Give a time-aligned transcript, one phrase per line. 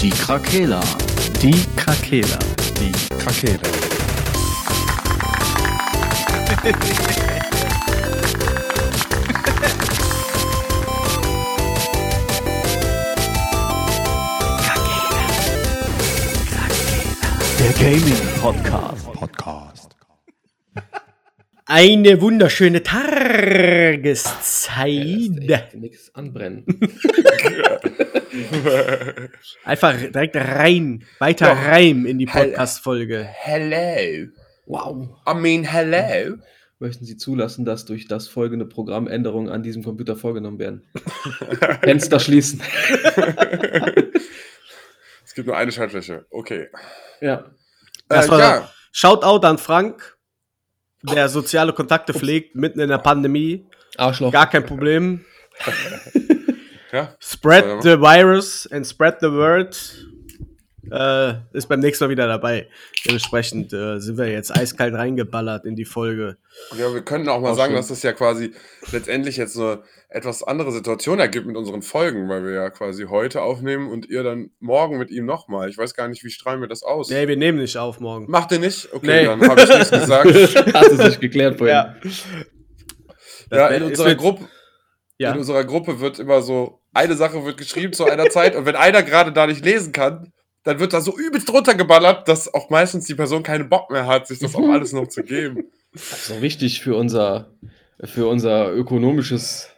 [0.00, 0.80] Die Krakela.
[1.40, 2.38] Die Krakela.
[2.78, 3.60] Die Krakela.
[17.58, 19.05] Der Gaming Podcast.
[21.68, 24.14] Eine wunderschöne Tageszeit.
[25.74, 26.64] Nichts anbrennen.
[29.64, 31.54] Einfach direkt rein, weiter Ja.
[31.54, 33.24] rein in die Podcast-Folge.
[33.28, 34.28] Hello.
[34.66, 35.08] Wow.
[35.28, 36.36] I mean, hello.
[36.78, 40.86] Möchten Sie zulassen, dass durch das folgende Programm Änderungen an diesem Computer vorgenommen werden?
[41.82, 42.62] Fenster schließen.
[45.24, 46.26] Es gibt nur eine Schaltfläche.
[46.30, 46.68] Okay.
[47.20, 47.50] Ja.
[48.08, 48.70] Das Äh, war ja.
[48.92, 50.15] Shoutout an Frank,
[51.10, 53.66] der soziale Kontakte pflegt, mitten in der Pandemie.
[53.96, 54.32] Arschloch.
[54.32, 55.24] Gar kein Problem.
[56.92, 57.14] ja.
[57.20, 59.76] Spread the virus and spread the word.
[60.90, 62.68] Äh, ist beim nächsten Mal wieder dabei.
[63.04, 66.36] Dementsprechend äh, sind wir jetzt eiskalt reingeballert in die Folge.
[66.78, 67.76] Ja, wir könnten auch mal Auch sagen, schön.
[67.76, 68.52] dass das ja quasi
[68.92, 73.42] letztendlich jetzt eine etwas andere Situation ergibt mit unseren Folgen, weil wir ja quasi heute
[73.42, 75.68] aufnehmen und ihr dann morgen mit ihm nochmal.
[75.68, 77.10] Ich weiß gar nicht, wie strahlen wir das aus?
[77.10, 78.30] Nee, wir nehmen nicht auf morgen.
[78.30, 78.88] Macht ihr nicht?
[78.92, 79.24] Okay, Nee.
[79.24, 80.26] dann habe ich nichts gesagt.
[80.74, 81.74] Hat es sich geklärt vorhin.
[81.76, 81.96] Ja.
[83.50, 84.44] ja, in unserer, Gruppe,
[85.18, 85.32] Ja.
[85.32, 88.76] in unserer Gruppe wird immer so, eine Sache wird geschrieben zu einer Zeit und wenn
[88.76, 90.32] einer gerade da nicht lesen kann,
[90.66, 94.26] dann wird da so übelst runtergeballert, dass auch meistens die Person keinen Bock mehr hat,
[94.26, 95.64] sich das auch alles noch zu geben.
[95.92, 97.54] Das ist wichtig für unser,
[98.04, 99.70] für unser ökonomisches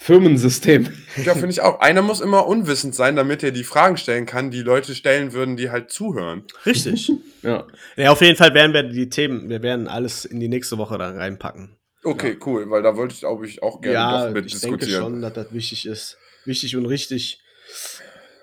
[0.00, 0.88] Firmensystem.
[1.24, 1.78] Ja, finde ich auch.
[1.78, 5.56] Einer muss immer unwissend sein, damit er die Fragen stellen kann, die Leute stellen würden,
[5.56, 6.42] die halt zuhören.
[6.66, 7.12] Richtig.
[7.42, 7.66] Ja.
[7.96, 10.96] ja, auf jeden Fall werden wir die Themen, wir werden alles in die nächste Woche
[10.96, 11.76] dann reinpacken.
[12.02, 14.78] Okay, cool, weil da wollte ich, glaube ich, auch gerne ja, doch mit ich denke
[14.78, 15.02] diskutieren.
[15.02, 16.16] schon, dass das wichtig ist.
[16.46, 17.43] Wichtig und richtig.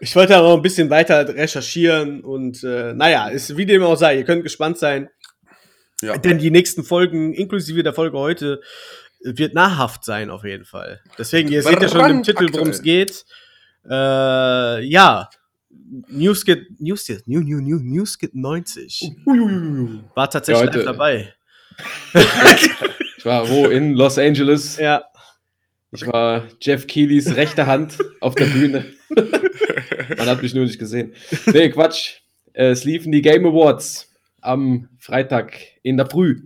[0.03, 4.17] Ich wollte aber ein bisschen weiter recherchieren und äh, naja, ist wie dem auch sei,
[4.17, 5.09] ihr könnt gespannt sein.
[6.01, 6.17] Ja.
[6.17, 8.61] Denn die nächsten Folgen, inklusive der Folge heute,
[9.23, 11.01] wird nahrhaft sein auf jeden Fall.
[11.19, 13.25] Deswegen, ihr seht ja schon im Titel, worum es geht.
[13.87, 15.29] Äh, ja.
[16.07, 19.17] Newskit, Newskit, New, New, New, Newskit 90.
[20.15, 21.33] War tatsächlich Ja, dabei.
[23.17, 23.67] Ich war wo?
[23.67, 24.77] In Los Angeles.
[24.77, 25.03] Ja.
[25.91, 28.85] Ich war Jeff Keelys rechte Hand auf der Bühne.
[30.17, 31.13] Man hat mich nur nicht gesehen.
[31.51, 32.21] Nee, Quatsch.
[32.53, 34.09] Es liefen die Game Awards
[34.41, 35.53] am Freitag
[35.83, 36.41] in der Früh.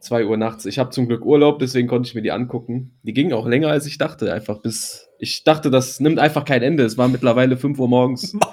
[0.00, 0.66] 2 Uhr nachts.
[0.66, 2.98] Ich habe zum Glück Urlaub, deswegen konnte ich mir die angucken.
[3.02, 4.32] Die gingen auch länger, als ich dachte.
[4.32, 5.08] Einfach bis.
[5.18, 6.84] Ich dachte, das nimmt einfach kein Ende.
[6.84, 8.36] Es war mittlerweile 5 Uhr morgens.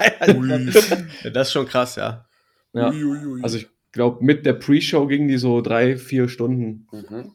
[1.33, 2.25] Das ist schon krass, ja.
[2.73, 2.89] Ja.
[2.91, 3.41] Uiuiui.
[3.43, 6.87] Also ich glaube, mit der Pre-Show gingen die so drei, vier Stunden.
[6.91, 7.31] Mhm.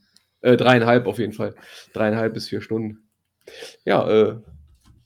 [0.47, 1.57] Äh, dreieinhalb auf jeden Fall.
[1.93, 3.09] Dreieinhalb bis vier Stunden.
[3.85, 4.37] Ja, äh,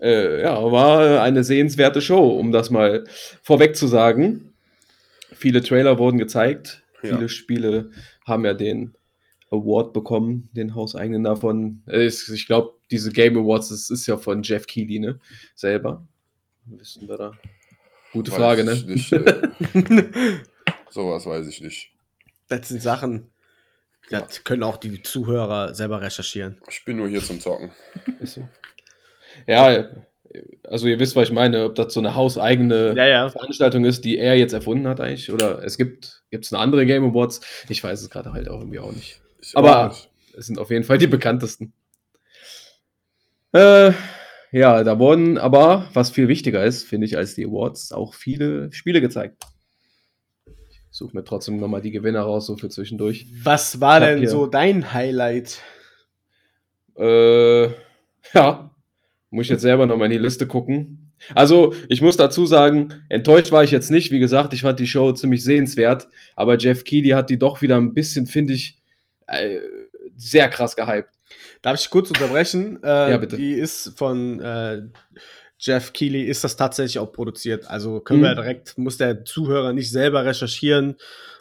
[0.01, 3.05] äh, ja, war eine sehenswerte Show, um das mal
[3.43, 4.53] vorweg zu sagen.
[5.33, 6.83] Viele Trailer wurden gezeigt.
[7.03, 7.17] Ja.
[7.17, 7.91] Viele Spiele
[8.27, 8.95] haben ja den
[9.51, 11.85] Award bekommen, den hauseigenen davon.
[11.87, 15.21] Äh, Ich glaube, diese Game Awards, das ist ja von Jeff Keighley, ne?
[15.55, 16.07] Selber.
[16.67, 17.33] Wissen wir da?
[18.13, 18.75] Gute Weiß Frage, ne?
[18.75, 19.41] Nicht, äh,
[20.91, 21.93] sowas weiß ich nicht.
[22.49, 23.31] Das sind Sachen,
[24.09, 26.61] das können auch die Zuhörer selber recherchieren.
[26.69, 27.71] Ich bin nur hier zum Zocken.
[28.21, 28.49] Ist so.
[29.47, 29.89] Ja,
[30.65, 33.29] also ihr wisst, was ich meine, ob das so eine hauseigene Ja, ja.
[33.29, 37.05] Veranstaltung ist, die er jetzt erfunden hat eigentlich, oder es gibt es eine andere Game
[37.05, 37.41] Awards.
[37.69, 39.21] Ich weiß es gerade halt auch irgendwie auch nicht.
[39.41, 40.07] Ich Aber- auch nicht.
[40.37, 41.73] Es sind auf jeden Fall die bekanntesten.
[43.53, 43.93] Äh,
[44.53, 48.73] ja, da wurden aber, was viel wichtiger ist, finde ich, als die Awards, auch viele
[48.73, 49.43] Spiele gezeigt.
[50.91, 53.27] Suche mir trotzdem nochmal die Gewinner raus, so für zwischendurch.
[53.43, 55.63] Was war denn so dein Highlight?
[56.99, 57.67] Äh,
[58.35, 58.71] ja,
[59.31, 61.13] muss ich jetzt selber nochmal in die Liste gucken.
[61.35, 64.11] Also, ich muss dazu sagen, enttäuscht war ich jetzt nicht.
[64.11, 67.77] Wie gesagt, ich fand die Show ziemlich sehenswert, aber Jeff Keighley hat die doch wieder
[67.77, 68.79] ein bisschen, finde ich,
[69.27, 69.59] äh,
[70.17, 71.11] sehr krass gehypt.
[71.63, 72.83] Darf ich kurz unterbrechen?
[72.83, 73.37] Äh, Ja, bitte.
[73.37, 74.83] Die ist von äh,
[75.63, 77.69] Jeff Keighley, ist das tatsächlich auch produziert.
[77.69, 78.25] Also können Mhm.
[78.25, 80.97] wir direkt, muss der Zuhörer nicht selber recherchieren,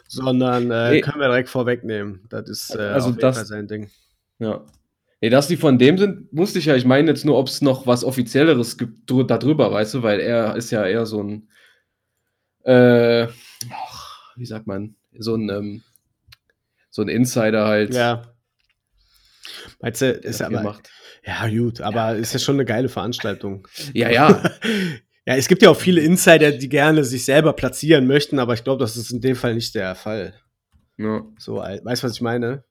[0.08, 1.00] sondern äh, Nee.
[1.00, 2.26] können wir direkt vorwegnehmen.
[2.28, 3.90] Das ist äh, Also auf jeden das- Fall sein Ding.
[4.38, 4.64] Ja.
[5.22, 6.74] Nee, dass die von dem sind, wusste ich ja.
[6.76, 10.20] Ich meine jetzt nur, ob es noch was Offizielleres gibt drü- darüber, weißt du, weil
[10.20, 11.48] er ist ja eher so ein,
[12.64, 13.26] äh,
[14.36, 15.82] wie sagt man, so ein, ähm,
[16.90, 17.94] so ein Insider halt.
[17.94, 18.29] Ja.
[19.80, 20.90] Meinst du, ist aber, gemacht.
[21.24, 23.66] ja gut, aber ist ja schon eine geile Veranstaltung.
[23.92, 24.42] Ja, ja.
[25.26, 28.64] Ja, es gibt ja auch viele Insider, die gerne sich selber platzieren möchten, aber ich
[28.64, 30.34] glaube, das ist in dem Fall nicht der Fall.
[30.96, 31.24] ja.
[31.38, 32.64] So, äh, weißt du, was ich meine?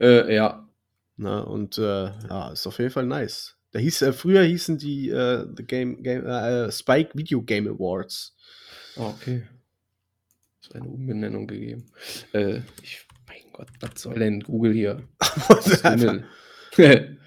[0.00, 0.68] Äh, ja.
[1.16, 3.56] Na, und äh, ja, ist auf jeden Fall nice.
[3.70, 8.36] Da hieß, äh, früher hießen die äh, The Game, Game äh, Spike Video Game Awards.
[8.96, 9.44] Oh, okay.
[10.60, 11.90] Es hat eine Umbenennung gegeben.
[12.82, 13.06] Ich,
[13.52, 15.02] Gott, was soll denn Google hier?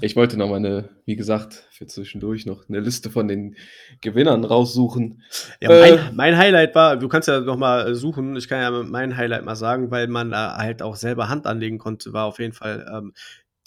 [0.00, 3.56] ich wollte noch mal eine, wie gesagt, für zwischendurch noch eine Liste von den
[4.00, 5.22] Gewinnern raussuchen.
[5.60, 8.82] Ja, mein, äh, mein, Highlight war, du kannst ja noch mal suchen, ich kann ja
[8.82, 12.38] mein Highlight mal sagen, weil man da halt auch selber Hand anlegen konnte, war auf
[12.38, 13.12] jeden Fall ähm,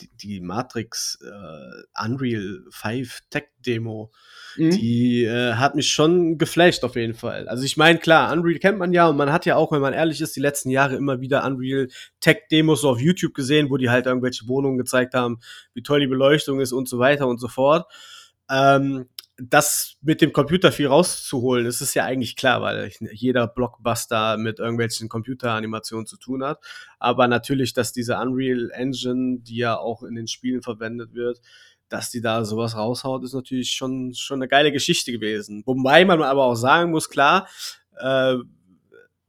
[0.02, 4.12] die, Matrix äh, Unreal 5 Tech Demo.
[4.58, 4.72] Mhm.
[4.72, 7.48] Die äh, hat mich schon geflasht auf jeden Fall.
[7.48, 9.94] Also ich meine, klar, Unreal kennt man ja und man hat ja auch, wenn man
[9.94, 11.88] ehrlich ist, die letzten Jahre immer wieder Unreal
[12.20, 15.40] Tech Demos so auf YouTube gesehen, wo die halt irgendwelche Wohnungen gezeigt haben,
[15.74, 17.92] wie toll die Beleuchtung ist und so weiter und so fort.
[18.50, 24.38] Ähm, das mit dem Computer viel rauszuholen, das ist ja eigentlich klar, weil jeder Blockbuster
[24.38, 26.60] mit irgendwelchen Computeranimationen zu tun hat.
[27.00, 31.42] Aber natürlich, dass diese Unreal Engine, die ja auch in den Spielen verwendet wird,
[31.90, 35.64] dass die da sowas raushaut, ist natürlich schon, schon eine geile Geschichte gewesen.
[35.66, 37.48] Wobei man aber auch sagen muss, klar,
[38.00, 38.36] äh,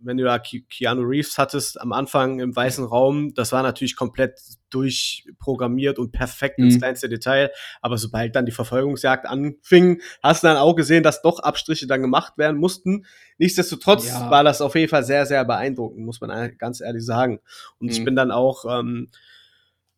[0.07, 4.39] wenn du da Keanu Reeves hattest am Anfang im weißen Raum, das war natürlich komplett
[4.71, 6.79] durchprogrammiert und perfekt ins mhm.
[6.79, 7.51] kleinste Detail.
[7.83, 12.03] Aber sobald dann die Verfolgungsjagd anfing, hast du dann auch gesehen, dass doch Abstriche dann
[12.03, 13.05] gemacht werden mussten.
[13.39, 14.31] Nichtsdestotrotz ja.
[14.31, 17.41] war das auf jeden Fall sehr, sehr beeindruckend, muss man ganz ehrlich sagen.
[17.79, 17.93] Und mhm.
[17.93, 19.09] ich bin dann auch ähm,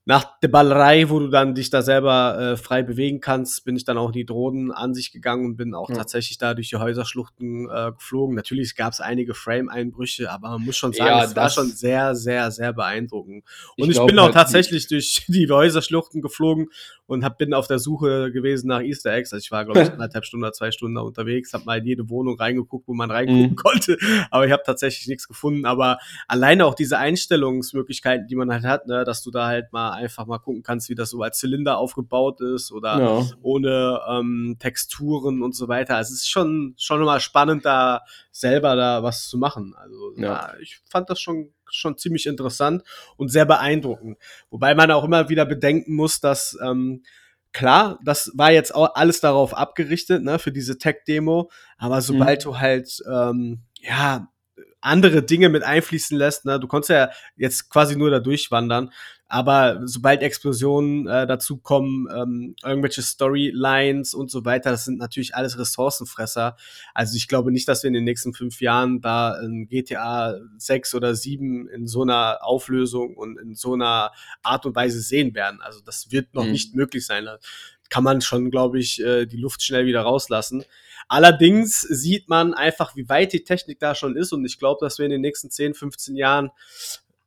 [0.08, 3.84] nach der Ballerei, wo du dann dich da selber äh, frei bewegen kannst, bin ich
[3.84, 5.96] dann auch in die Drohnen an sich gegangen und bin auch ja.
[5.96, 8.34] tatsächlich da durch die Häuserschluchten äh, geflogen.
[8.34, 12.14] Natürlich gab es einige Frame-Einbrüche, aber man muss schon sagen, ja, es war schon sehr,
[12.14, 13.44] sehr, sehr beeindruckend.
[13.76, 16.70] Und ich, ich bin auch halt tatsächlich durch die Häuserschluchten geflogen
[17.04, 19.34] und hab, bin auf der Suche gewesen nach Easter Eggs.
[19.34, 21.84] Also ich war, glaube ich, anderthalb Stunden oder zwei Stunden da unterwegs, habe mal in
[21.84, 23.56] jede Wohnung reingeguckt, wo man reingucken mhm.
[23.56, 23.98] konnte,
[24.30, 25.66] aber ich habe tatsächlich nichts gefunden.
[25.66, 29.97] Aber alleine auch diese Einstellungsmöglichkeiten, die man halt hat, ne, dass du da halt mal
[29.98, 33.26] einfach mal gucken kannst, wie das so als Zylinder aufgebaut ist oder ja.
[33.42, 35.96] ohne ähm, Texturen und so weiter.
[35.96, 39.74] Also es ist schon, schon mal spannend, da selber da was zu machen.
[39.76, 40.22] Also ja.
[40.22, 42.82] ja ich fand das schon schon ziemlich interessant
[43.16, 44.16] und sehr beeindruckend.
[44.48, 47.02] Wobei man auch immer wieder bedenken muss, dass ähm,
[47.52, 52.48] klar, das war jetzt auch alles darauf abgerichtet, ne, für diese Tech-Demo, aber sobald mhm.
[52.48, 54.28] du halt ähm, ja
[54.80, 56.44] andere Dinge mit einfließen lässt.
[56.44, 56.60] Ne?
[56.60, 58.92] Du konntest ja jetzt quasi nur da durchwandern.
[59.30, 65.34] Aber sobald Explosionen äh, dazu kommen, ähm, irgendwelche Storylines und so weiter, das sind natürlich
[65.34, 66.56] alles Ressourcenfresser.
[66.94, 70.94] Also ich glaube nicht, dass wir in den nächsten fünf Jahren da ein GTA 6
[70.94, 75.60] oder 7 in so einer Auflösung und in so einer Art und Weise sehen werden.
[75.60, 76.52] Also das wird noch mhm.
[76.52, 77.26] nicht möglich sein.
[77.26, 77.38] Da
[77.90, 80.64] kann man schon, glaube ich, äh, die Luft schnell wieder rauslassen.
[81.06, 84.98] Allerdings sieht man einfach, wie weit die Technik da schon ist und ich glaube, dass
[84.98, 86.50] wir in den nächsten 10, 15 Jahren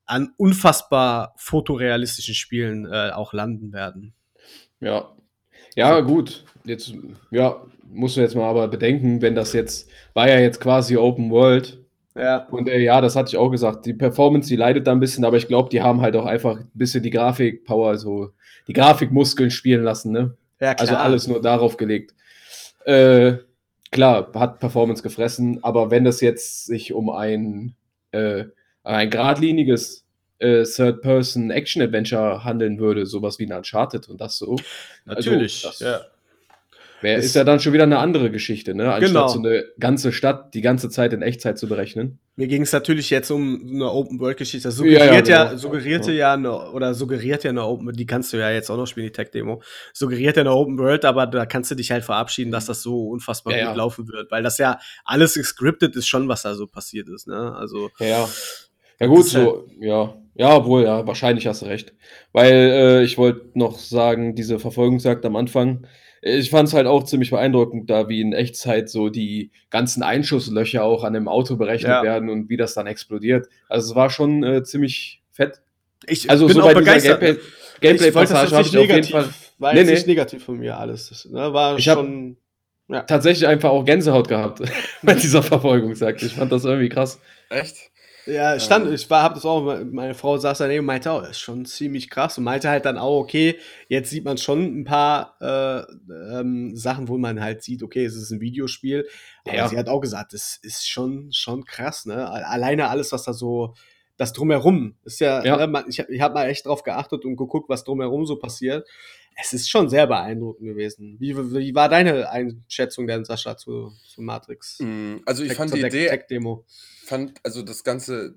[0.06, 4.14] an unfassbar fotorealistischen Spielen äh, auch landen werden.
[4.80, 5.12] Ja.
[5.76, 6.44] Ja, gut.
[6.66, 6.94] Jetzt,
[7.32, 11.30] ja, muss man jetzt mal aber bedenken, wenn das jetzt, war ja jetzt quasi Open
[11.32, 11.80] World.
[12.16, 12.46] Ja.
[12.48, 13.86] Und äh, ja, das hatte ich auch gesagt.
[13.86, 16.58] Die Performance, die leidet da ein bisschen, aber ich glaube, die haben halt auch einfach
[16.58, 18.32] ein bisschen die Grafikpower, so
[18.68, 20.36] die Grafikmuskeln spielen lassen, ne?
[20.60, 20.80] Ja, klar.
[20.80, 22.14] Also alles nur darauf gelegt.
[22.86, 23.36] Äh,
[23.92, 27.76] klar, hat Performance gefressen, aber wenn das jetzt sich um ein,
[28.12, 28.46] äh,
[28.84, 30.06] ein geradliniges
[30.40, 34.58] äh, Third-Person-Action-Adventure handeln würde, sowas wie ein Uncharted und das so.
[35.06, 36.02] Also, Natürlich, also, ja.
[37.02, 38.94] Wär, ist, ist ja dann schon wieder eine andere Geschichte, ne?
[38.94, 39.28] Anstatt genau.
[39.28, 42.20] so eine ganze Stadt die ganze Zeit in Echtzeit zu berechnen.
[42.36, 44.68] Mir ging es natürlich jetzt um eine Open-World-Geschichte.
[44.68, 45.52] Das suggeriert ja, ja, genau.
[45.54, 46.18] ja suggerierte ja.
[46.18, 49.08] ja eine, oder suggeriert ja eine Open, die kannst du ja jetzt auch noch spielen,
[49.08, 49.64] die Tech-Demo.
[49.94, 53.10] Suggeriert ja eine Open World, aber da kannst du dich halt verabschieden, dass das so
[53.10, 54.30] unfassbar gut laufen wird.
[54.30, 57.56] Weil das ja alles gescriptet ist schon, was da so passiert ist, ne?
[57.56, 57.90] Also.
[58.00, 58.30] Ja.
[59.02, 60.14] Ja, gut, so, halt ja.
[60.36, 61.94] Ja, obwohl, ja, wahrscheinlich hast du recht.
[62.32, 65.86] Weil äh, ich wollte noch sagen, diese Verfolgungsjagd am Anfang,
[66.22, 70.84] ich fand es halt auch ziemlich beeindruckend, da wie in Echtzeit so die ganzen Einschusslöcher
[70.84, 72.04] auch an dem Auto berechnet ja.
[72.04, 73.48] werden und wie das dann explodiert.
[73.68, 75.62] Also es war schon äh, ziemlich fett.
[76.06, 77.20] Ich also bin so auch begeistert.
[77.20, 77.44] Gameplay,
[77.82, 79.30] Gameplay Passage habe ich auf jeden Fall.
[79.58, 79.92] War nee, nee.
[79.92, 81.28] nicht negativ von mir alles.
[81.32, 82.38] Ne, war ich schon
[82.88, 83.02] ja.
[83.02, 84.62] tatsächlich einfach auch Gänsehaut gehabt
[85.02, 86.22] bei dieser Verfolgungsjagd.
[86.24, 87.20] Ich fand das irgendwie krass.
[87.50, 87.91] Echt?
[88.26, 88.94] Ja, stand, ähm.
[88.94, 91.66] ich war, hab das auch, meine Frau saß daneben und meinte, oh, das ist schon
[91.66, 96.40] ziemlich krass und meinte halt dann auch, okay, jetzt sieht man schon ein paar äh,
[96.40, 99.08] ähm, Sachen, wo man halt sieht, okay, es ist ein Videospiel.
[99.46, 99.68] Aber ja.
[99.68, 102.30] sie hat auch gesagt, das ist schon, schon krass, ne?
[102.30, 103.74] Alleine alles, was da so,
[104.18, 105.66] das drumherum ist ja, ja.
[105.66, 108.88] Ne, ich, ich habe mal echt drauf geachtet und geguckt, was drumherum so passiert.
[109.36, 111.16] Es ist schon sehr beeindruckend gewesen.
[111.20, 114.80] Wie, wie war deine Einschätzung denn, Sascha, zu, zu Matrix?
[114.80, 116.66] Mm, also ich Tech, fand die Idee, Tech-Demo
[117.06, 118.36] fand, also das ganze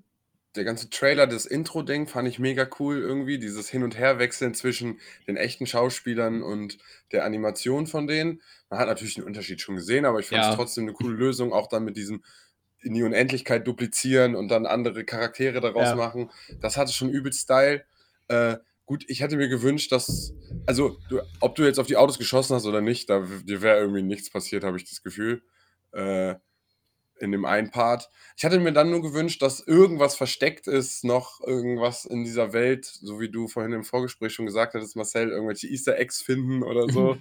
[0.57, 3.39] der ganze Trailer, das Intro-Ding fand ich mega cool irgendwie.
[3.39, 6.79] Dieses Hin- und Herwechseln zwischen den echten Schauspielern und
[7.11, 8.41] der Animation von denen.
[8.71, 10.55] Man hat natürlich den Unterschied schon gesehen, aber ich fand es Ja.
[10.55, 12.23] trotzdem eine coole Lösung, auch dann mit diesem
[12.83, 15.97] in die Unendlichkeit duplizieren und dann andere Charaktere daraus Ja.
[15.97, 16.31] machen.
[16.61, 17.85] Das hatte schon übel Style.
[18.29, 20.35] Äh, gut, ich hätte mir gewünscht, dass,
[20.67, 23.79] also, du, ob du jetzt auf die Autos geschossen hast oder nicht, da dir wäre
[23.79, 25.43] irgendwie nichts passiert, habe ich das Gefühl.
[25.93, 26.37] Äh,
[27.21, 28.11] in dem einen Part.
[28.37, 32.85] Ich hatte mir dann nur gewünscht, dass irgendwas versteckt ist, noch irgendwas in dieser Welt,
[32.87, 36.89] so wie du vorhin im Vorgespräch schon gesagt hattest, Marcel, irgendwelche Easter Eggs finden oder
[36.89, 37.17] so.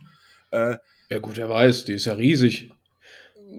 [0.51, 0.77] äh,
[1.09, 2.71] Ja, gut, wer weiß, die ist ja riesig.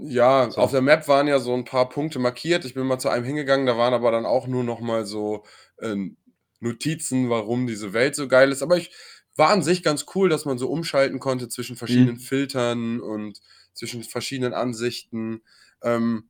[0.02, 0.60] ja, So.
[0.60, 2.64] auf der Map waren ja so ein paar Punkte markiert.
[2.64, 5.44] Ich bin mal zu einem hingegangen, da waren aber dann auch nur noch mal so
[5.80, 6.16] ähm,
[6.60, 8.62] Notizen, warum diese Welt so geil ist.
[8.62, 8.90] Aber ich
[9.36, 12.20] war an sich ganz cool, dass man so umschalten konnte zwischen verschiedenen Mhm.
[12.20, 13.40] Filtern und
[13.74, 15.42] zwischen verschiedenen Ansichten.
[15.82, 16.28] Ähm,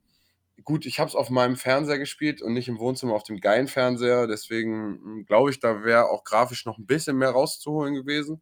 [0.63, 3.67] gut, ich habe es auf meinem Fernseher gespielt und nicht im Wohnzimmer auf dem geilen
[3.67, 4.27] Fernseher.
[4.27, 8.41] Deswegen glaube ich, da wäre auch grafisch noch ein bisschen mehr rauszuholen gewesen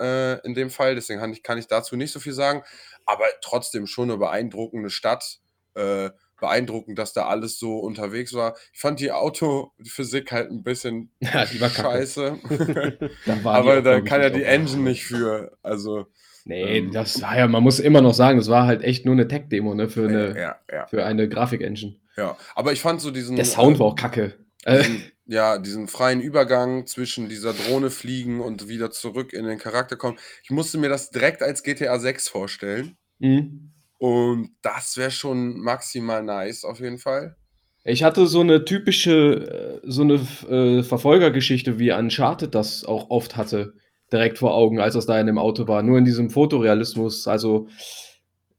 [0.00, 0.94] äh, in dem Fall.
[0.94, 2.62] Deswegen kann ich, kann ich dazu nicht so viel sagen.
[3.06, 5.40] Aber trotzdem schon eine beeindruckende Stadt.
[5.74, 6.10] Äh,
[6.40, 8.56] beeindruckend, dass da alles so unterwegs war.
[8.72, 11.70] Ich fand die Autophysik halt ein bisschen Ja, kacke.
[11.70, 12.38] scheiße.
[13.26, 15.56] Da Aber da kann ja die Engine nicht für.
[15.62, 16.06] Also,
[16.44, 19.14] Nee, Ähm, das war ja, man muss immer noch sagen, das war halt echt nur
[19.14, 21.96] eine Tech-Demo, ne, für eine, ja, ja, für eine Grafik-Engine.
[22.16, 22.36] ja.
[22.54, 23.36] Aber ich fand so diesen.
[23.36, 24.38] Der Sound äh, war auch kacke.
[24.64, 29.58] Äh, diesen, ja, diesen freien Übergang zwischen dieser Drohne fliegen und wieder zurück in den
[29.58, 30.18] Charakter kommen.
[30.42, 32.96] Ich musste mir das direkt als GTA 6 vorstellen.
[33.18, 33.72] mhm.
[34.00, 37.36] Und das wäre schon maximal nice, auf jeden Fall.
[37.84, 40.14] Ich hatte so eine typische, äh, so eine
[40.48, 43.74] äh, Verfolgergeschichte, wie Uncharted das auch oft hatte,
[44.10, 45.82] direkt vor Augen, als das da in dem Auto war.
[45.82, 47.28] Nur in diesem Fotorealismus.
[47.28, 47.68] Also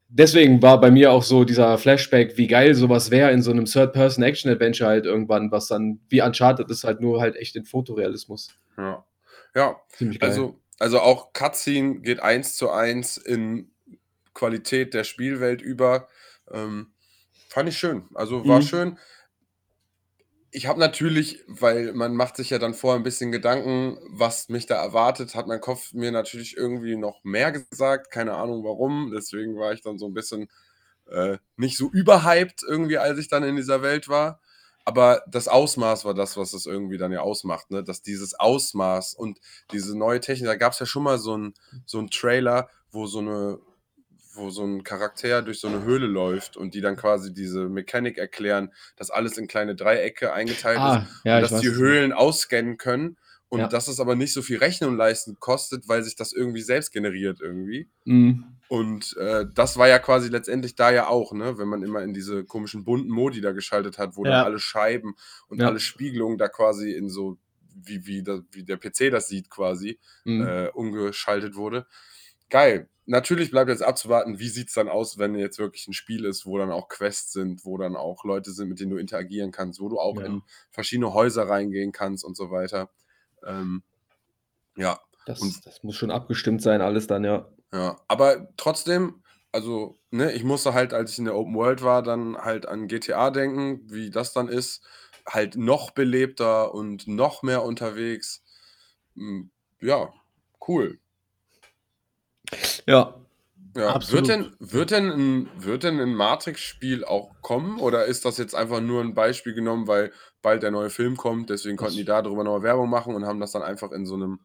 [0.10, 3.66] deswegen war bei mir auch so dieser Flashback, wie geil sowas wäre in so einem
[3.66, 8.50] Third-Person-Action-Adventure halt irgendwann, was dann wie Uncharted ist, halt nur halt echt in Fotorealismus.
[8.78, 9.04] Ja.
[9.56, 10.30] Ja, Ziemlich geil.
[10.30, 13.72] also, also auch Cutscene geht eins zu eins in
[14.34, 16.08] Qualität der Spielwelt über.
[16.52, 16.94] Ähm,
[17.50, 18.08] fand ich schön.
[18.14, 18.64] Also war Mhm.
[18.64, 19.00] schön.
[20.54, 24.66] Ich habe natürlich, weil man macht sich ja dann vorher ein bisschen Gedanken, was mich
[24.66, 28.12] da erwartet, hat mein Kopf mir natürlich irgendwie noch mehr gesagt.
[28.12, 29.12] Keine Ahnung warum.
[29.16, 30.50] Deswegen war ich dann so ein bisschen
[31.10, 34.42] äh, nicht so überhyped irgendwie, als ich dann in dieser Welt war.
[34.84, 37.84] Aber das Ausmaß war das, was es irgendwie dann ja ausmacht, ne?
[37.84, 39.40] Dass dieses Ausmaß und
[39.72, 41.54] diese neue Technik, da gab es ja schon mal so einen
[41.86, 43.60] so einen Trailer, wo so eine,
[44.34, 48.18] wo so ein Charakter durch so eine Höhle läuft und die dann quasi diese Mechanik
[48.18, 51.70] erklären, dass alles in kleine Dreiecke eingeteilt ist ah, ja, und dass die.
[51.72, 53.18] Höhlen ausscannen können
[53.50, 53.68] und Ja.
[53.68, 57.40] dass es aber nicht so viel Rechnung leisten kostet, weil sich das irgendwie selbst generiert
[57.42, 57.90] irgendwie.
[58.06, 58.46] Mhm.
[58.70, 61.58] Und äh, das war ja quasi letztendlich da ja auch, ne?
[61.58, 64.32] wenn man immer in diese komischen bunten Modi da geschaltet hat, wo Ja.
[64.32, 65.16] dann alle Scheiben
[65.50, 65.68] und Ja.
[65.68, 67.38] alle Spiegelungen da quasi in so,
[67.76, 70.42] wie, wie, da, wie der PC das sieht quasi, Mhm.
[70.48, 71.86] äh, umgeschaltet wurde.
[72.50, 72.88] Geil.
[73.12, 76.46] Natürlich bleibt jetzt abzuwarten, wie sieht es dann aus, wenn jetzt wirklich ein Spiel ist,
[76.46, 79.82] wo dann auch Quests sind, wo dann auch Leute sind, mit denen du interagieren kannst,
[79.82, 80.26] wo du auch Ja.
[80.28, 82.90] in verschiedene Häuser reingehen kannst und so weiter.
[83.46, 83.84] Ähm,
[84.78, 87.52] ja, Das, und- das muss schon abgestimmt sein, alles dann, ja.
[87.74, 92.04] ja, aber trotzdem, also, ne, ich musste halt, als ich in der Open World war,
[92.04, 94.84] dann halt an GTA denken, wie das dann ist.
[95.28, 98.44] Halt noch belebter und noch mehr unterwegs.
[99.16, 99.52] Hm,
[99.82, 100.14] Ja,
[100.68, 101.00] cool.
[102.92, 103.16] Ja.
[103.76, 104.28] Ja, Absolut.
[104.28, 108.54] wird denn, wird denn ein, wird denn ein Matrix-Spiel auch kommen oder ist das jetzt
[108.54, 112.04] einfach nur ein Beispiel genommen, weil bald der neue Film kommt, deswegen konnten Das- die
[112.06, 114.40] darüber noch Werbung machen und haben das dann einfach in so einem.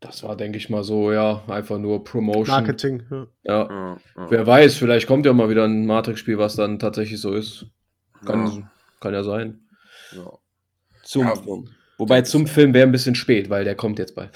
[0.00, 2.46] Das war, denke ich mal, so, ja, einfach nur Promotion.
[2.48, 3.02] Marketing.
[3.10, 3.26] Ja.
[3.44, 3.68] Ja.
[3.68, 7.34] Ja, ja, Wer weiß, vielleicht kommt ja mal wieder ein Matrix-Spiel, was dann tatsächlich so
[7.34, 7.66] ist.
[8.26, 8.68] Kann
[9.00, 9.60] kann ja sein.
[10.12, 10.32] ja.
[11.04, 11.68] Zum.
[11.96, 12.46] Wobei zum.
[12.48, 14.30] Film wäre ein bisschen spät, weil der kommt jetzt bald.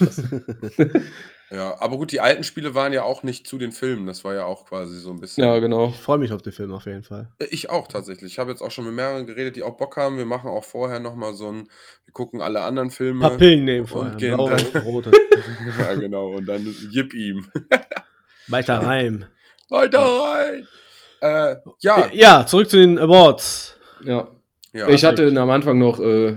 [1.50, 4.06] Ja, aber gut, die alten Spiele waren ja auch nicht zu den Filmen.
[4.06, 5.44] Das war ja auch quasi so ein bisschen.
[5.44, 5.88] Ja, genau.
[5.88, 7.28] Ich freue mich auf den Film auf jeden Fall.
[7.38, 8.32] Äh, Ich auch tatsächlich.
[8.32, 10.18] Ich habe jetzt auch schon mit mehreren geredet, die auch Bock haben.
[10.18, 11.68] Wir machen auch vorher nochmal so ein.
[12.04, 13.20] Wir gucken alle anderen Ein Filme.
[13.20, 14.14] paar Pillen nehmen und vorher.
[14.16, 15.10] gehen Blaue, dann- rote.
[15.78, 16.32] ja, genau.
[16.34, 17.46] Und dann gib ihm.
[18.48, 19.26] Weiter rein.
[19.70, 20.66] Weiter rein!
[21.20, 22.08] Äh, ja.
[22.12, 23.76] Ja, zurück zu den Awards.
[24.04, 24.28] Ja.
[24.72, 24.88] ja.
[24.88, 26.36] ich hatte am Anfang noch äh,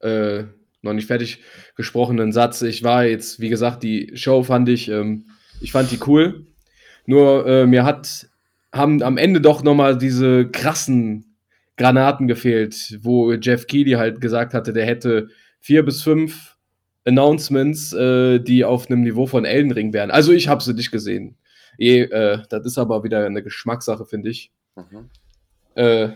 [0.00, 0.44] äh,
[0.86, 1.40] noch nicht fertig
[1.76, 2.62] gesprochenen Satz.
[2.62, 5.26] Ich war jetzt, wie gesagt, die Show fand ich, ähm,
[5.60, 6.46] ich fand die cool.
[7.06, 8.28] Nur äh, mir hat
[8.72, 11.36] haben am Ende doch noch mal diese krassen
[11.76, 15.28] Granaten gefehlt, wo Jeff Keighley halt gesagt hatte, der hätte
[15.60, 16.56] vier bis fünf
[17.04, 20.10] Announcements, äh, die auf einem Niveau von Elden Ring wären.
[20.10, 21.36] Also ich habe sie nicht gesehen.
[21.78, 24.50] Eh, äh, das ist aber wieder eine Geschmackssache, finde ich.
[24.74, 25.10] Mhm.
[25.74, 26.08] Äh,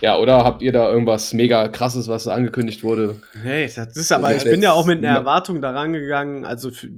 [0.00, 3.20] Ja, oder habt ihr da irgendwas mega krasses, was angekündigt wurde?
[3.42, 6.88] Hey, das ist aber, ich bin ja auch mit einer Erwartung daran gegangen, also für,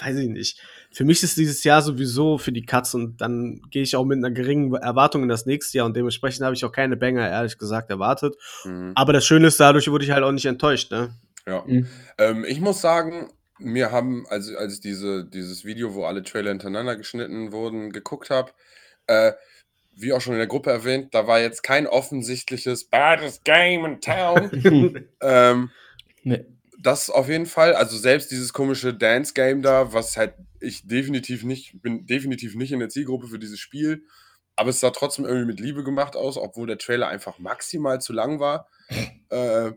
[0.00, 0.60] weiß ich nicht.
[0.92, 4.18] Für mich ist dieses Jahr sowieso für die Katz und dann gehe ich auch mit
[4.18, 7.58] einer geringen Erwartung in das nächste Jahr und dementsprechend habe ich auch keine Banger, ehrlich
[7.58, 8.34] gesagt, erwartet.
[8.64, 8.92] Mhm.
[8.96, 11.14] Aber das Schöne ist, dadurch wurde ich halt auch nicht enttäuscht, ne?
[11.46, 11.62] Ja.
[11.64, 11.86] Mhm.
[12.18, 16.50] Ähm, ich muss sagen, mir haben, also als ich diese, dieses Video, wo alle Trailer
[16.50, 18.50] hintereinander geschnitten wurden, geguckt habe,
[19.06, 19.32] äh,
[20.00, 24.00] wie auch schon in der Gruppe erwähnt, da war jetzt kein offensichtliches baddest Game in
[24.00, 24.50] Town.
[25.20, 25.70] ähm,
[26.22, 26.44] nee.
[26.82, 27.74] Das auf jeden Fall.
[27.74, 32.78] Also selbst dieses komische Dance-Game da, was halt ich definitiv nicht, bin definitiv nicht in
[32.78, 34.04] der Zielgruppe für dieses Spiel,
[34.56, 38.12] aber es sah trotzdem irgendwie mit Liebe gemacht aus, obwohl der Trailer einfach maximal zu
[38.12, 38.68] lang war.
[39.28, 39.72] äh,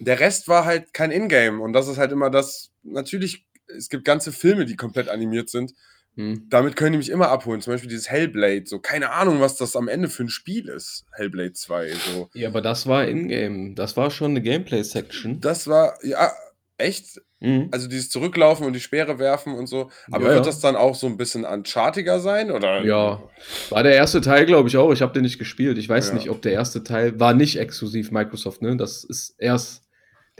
[0.00, 4.04] der Rest war halt kein Ingame und das ist halt immer das, natürlich, es gibt
[4.04, 5.74] ganze Filme, die komplett animiert sind
[6.16, 6.46] hm.
[6.50, 7.60] Damit können die mich immer abholen.
[7.60, 8.64] Zum Beispiel dieses Hellblade.
[8.66, 11.04] So, keine Ahnung, was das am Ende für ein Spiel ist.
[11.12, 11.92] Hellblade 2.
[11.92, 12.30] So.
[12.34, 13.74] Ja, aber das war Ingame.
[13.74, 15.40] Das war schon eine Gameplay-Section.
[15.40, 16.32] Das war, ja,
[16.78, 17.20] echt?
[17.40, 17.68] Mhm.
[17.70, 19.90] Also dieses Zurücklaufen und die Speere werfen und so.
[20.10, 22.50] Aber ja, wird das dann auch so ein bisschen unchartiger sein?
[22.50, 22.84] Oder?
[22.84, 23.22] Ja,
[23.70, 24.92] war der erste Teil, glaube ich, auch.
[24.92, 25.78] Ich habe den nicht gespielt.
[25.78, 26.14] Ich weiß ja.
[26.14, 28.76] nicht, ob der erste Teil war nicht exklusiv Microsoft, ne?
[28.76, 29.84] Das ist erst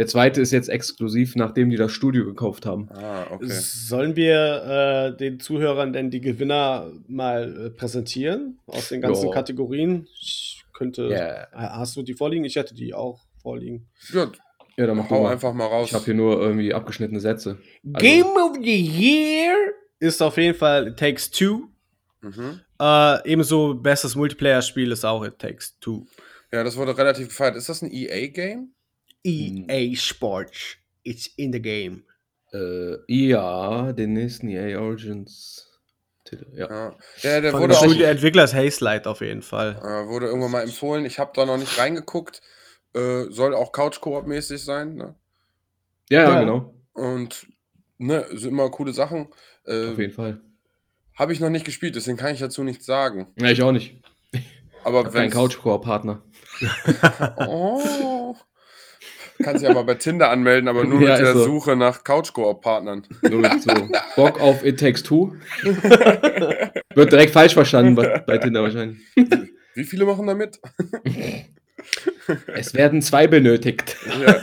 [0.00, 2.88] der zweite ist jetzt exklusiv, nachdem die das Studio gekauft haben.
[2.88, 3.48] Ah, okay.
[3.50, 9.30] Sollen wir äh, den Zuhörern denn die Gewinner mal äh, präsentieren aus den ganzen jo.
[9.30, 10.08] Kategorien?
[10.18, 11.10] Ich könnte.
[11.10, 11.48] Yeah.
[11.52, 12.46] Hast du die vorliegen?
[12.46, 13.90] Ich hätte die auch vorliegen.
[14.14, 14.32] Ja,
[14.78, 15.32] ja dann mach hau mal.
[15.32, 15.88] einfach mal raus.
[15.88, 17.58] Ich habe hier nur irgendwie abgeschnittene Sätze.
[17.92, 19.54] Also, Game of the Year
[19.98, 21.68] ist auf jeden Fall It Takes Two.
[22.22, 22.60] Mhm.
[22.80, 26.06] Äh, ebenso bestes Multiplayer-Spiel ist auch It Takes Two.
[26.50, 27.56] Ja, das wurde relativ gefeiert.
[27.56, 28.72] Ist das ein EA-Game?
[29.24, 30.76] EA Sports.
[31.02, 32.04] It's in the game.
[32.52, 35.66] Äh, ja, den nächsten EA Origins.
[36.24, 36.68] Titel, ja.
[36.68, 36.96] ja.
[37.22, 37.84] ja der Von wurde auch.
[37.84, 39.76] Entwicklers Hazelight auf jeden Fall.
[39.78, 41.04] Äh, wurde irgendwann mal empfohlen.
[41.04, 42.40] Ich habe da noch nicht reingeguckt.
[42.94, 45.14] Äh, soll auch Couch-Koop-mäßig sein, ne?
[46.08, 46.74] Ja, ja, genau.
[46.92, 47.46] Und
[47.98, 49.28] ne, sind immer coole Sachen.
[49.64, 50.40] Äh, auf jeden Fall.
[51.14, 53.28] Habe ich noch nicht gespielt, deswegen kann ich dazu nichts sagen.
[53.36, 54.02] Ja, ich auch nicht.
[54.82, 55.12] Aber wenn.
[55.12, 56.22] Kein Couch-Koop-Partner.
[57.46, 58.19] oh.
[59.42, 61.44] Kannst dich aber bei Tinder anmelden, aber nur ja, mit der so.
[61.44, 63.06] Suche nach Couch-Koop-Partnern.
[63.22, 63.72] Nur mit so
[64.16, 65.34] Bock auf It Takes Two.
[66.94, 68.98] Wird direkt falsch verstanden bei, bei Tinder wahrscheinlich.
[69.74, 70.60] Wie viele machen da mit?
[72.54, 73.96] es werden zwei benötigt.
[74.20, 74.40] Ja.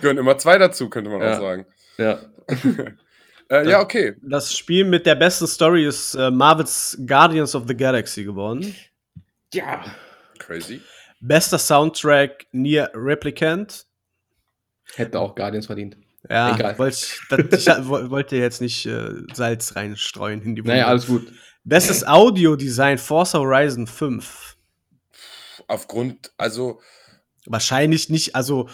[0.00, 1.34] Gehören immer zwei dazu, könnte man ja.
[1.34, 1.66] auch sagen.
[1.98, 2.18] Ja.
[3.50, 4.14] äh, ja, okay.
[4.22, 8.74] Das Spiel mit der besten Story ist äh, Marvels Guardians of the Galaxy geworden.
[9.52, 9.84] Ja.
[10.38, 10.80] Crazy.
[11.20, 13.86] Bester Soundtrack Near Replicant.
[14.94, 15.96] Hätte auch Guardians verdient.
[16.28, 16.78] Ja, Egal.
[16.78, 20.72] Wollt, das, ich wollte jetzt nicht äh, Salz reinstreuen in die Wunde.
[20.72, 21.32] Naja, alles gut.
[21.64, 24.56] Bestes Audiodesign Forza Horizon 5.
[25.66, 26.80] Aufgrund, also.
[27.46, 28.68] Wahrscheinlich nicht, also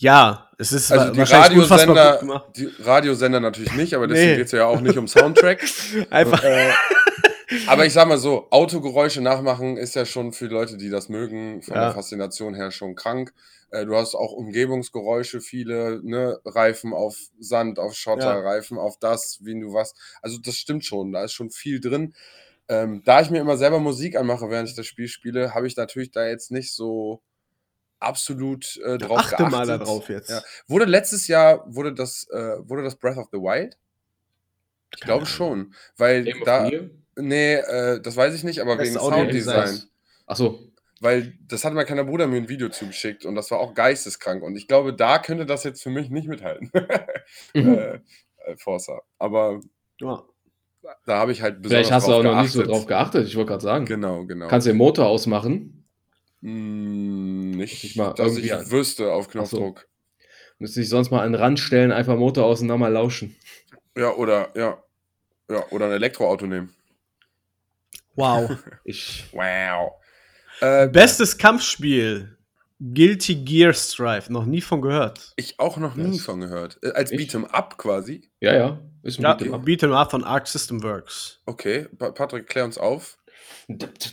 [0.00, 4.36] ja, es ist also die Radiosender, die Radiosender natürlich nicht, aber deswegen nee.
[4.38, 5.62] geht es ja auch nicht um Soundtrack.
[6.10, 6.42] Einfach.
[6.42, 6.70] Äh,
[7.66, 11.62] aber ich sag mal so, Autogeräusche nachmachen ist ja schon für Leute, die das mögen,
[11.62, 11.86] von ja.
[11.86, 13.32] der Faszination her schon krank.
[13.70, 18.40] Äh, du hast auch Umgebungsgeräusche, viele, ne, Reifen auf Sand, auf Schotter, ja.
[18.40, 19.94] Reifen auf das, wie du was.
[20.22, 22.14] Also das stimmt schon, da ist schon viel drin.
[22.68, 25.76] Ähm, da ich mir immer selber Musik anmache, während ich das Spiel spiele, habe ich
[25.76, 27.20] natürlich da jetzt nicht so
[27.98, 29.50] absolut äh, drauf Achte geachtet.
[29.50, 30.30] mal da drauf jetzt.
[30.30, 30.42] Ja.
[30.66, 33.76] Wurde letztes Jahr, wurde das, äh, wurde das Breath of the Wild?
[34.94, 36.70] Ich glaube schon, weil Game da.
[37.20, 39.82] Nee, äh, das weiß ich nicht, aber wegen Sounddesign.
[40.26, 40.60] Ach so.
[41.00, 44.42] Weil das hat mein kleiner Bruder mir ein Video zugeschickt und das war auch geisteskrank.
[44.42, 46.70] Und ich glaube, da könnte das jetzt für mich nicht mithalten.
[47.54, 47.74] mhm.
[47.74, 48.00] äh,
[48.44, 49.00] äh, Forza.
[49.18, 49.60] Aber
[50.00, 50.22] ja.
[51.06, 52.36] da habe ich halt besonders Vielleicht hast du auch geachtet.
[52.36, 53.84] noch nicht so drauf geachtet, ich wollte gerade sagen.
[53.86, 54.48] Genau, genau.
[54.48, 55.86] Kannst du den Motor ausmachen?
[56.42, 58.70] Mm, nicht, ich mal dass ich an...
[58.70, 59.80] wüsste auf Knopfdruck.
[59.80, 59.86] So.
[60.58, 63.36] Müsste ich sonst mal an den Rand stellen, einfach Motor aus und dann mal lauschen.
[63.96, 64.82] Ja, oder, ja.
[65.50, 66.74] Ja, oder ein Elektroauto nehmen.
[68.20, 68.50] Wow.
[68.84, 69.24] ich.
[69.32, 69.92] Wow.
[70.60, 72.36] Äh, Bestes Kampfspiel.
[72.80, 74.32] Guilty Gear Strive.
[74.32, 75.32] Noch nie von gehört.
[75.36, 76.78] Ich auch noch nie das von gehört.
[76.82, 78.30] Äh, als Beat'em Up quasi.
[78.40, 78.80] Ja, ja.
[79.02, 79.64] Ist ein ja, Beat'em Up.
[79.64, 81.40] Beat'em Up von Arc System Works.
[81.46, 83.18] Okay, Patrick, klär uns auf.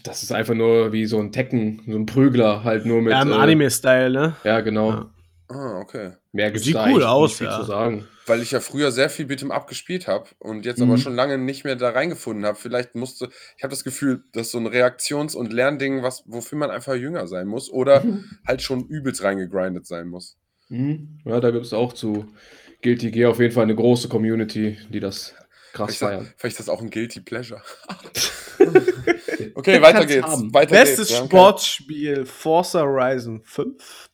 [0.04, 3.12] Das ist einfach nur wie so ein Tekken, so ein Prügler halt nur mit.
[3.12, 4.36] Ja, im äh, Anime-Style, ne?
[4.44, 4.92] Ja, genau.
[4.92, 5.10] Ja.
[5.50, 6.12] Ah, okay.
[6.38, 7.60] Mehr gibt's Sieht da cool aus, ja.
[7.60, 8.08] zu sagen.
[8.28, 10.84] Weil ich ja früher sehr viel Beat'em Up gespielt habe und jetzt mhm.
[10.84, 12.56] aber schon lange nicht mehr da reingefunden habe.
[12.60, 16.70] Vielleicht musste, ich habe das Gefühl, dass so ein Reaktions- und Lernding, was, wofür man
[16.70, 18.04] einfach jünger sein muss oder
[18.48, 20.38] halt schon übelst reingegrindet sein muss.
[20.70, 21.22] Mhm.
[21.26, 22.28] Ja, da gibt es auch zu
[22.84, 25.34] Guilty Gear auf jeden Fall eine große Community, die das
[25.74, 26.34] krass vielleicht feiern.
[26.38, 27.64] vielleicht ist das auch ein Guilty Pleasure.
[29.54, 30.44] Okay, weiter geht's.
[30.54, 34.07] Weiter Bestes geht's, Sportspiel Forza Horizon 5.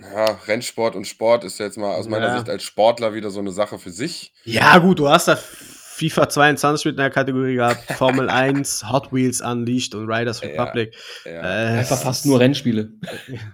[0.00, 2.36] Ja, Rennsport und Sport ist jetzt mal aus meiner ja.
[2.36, 4.32] Sicht als Sportler wieder so eine Sache für sich.
[4.44, 9.42] Ja, gut, du hast da FIFA 22 mit einer Kategorie gehabt, Formel 1, Hot Wheels
[9.42, 10.94] Unleashed und Riders Republic.
[11.24, 11.40] Ja, ja.
[11.42, 12.92] Äh, Einfach fast nur Rennspiele.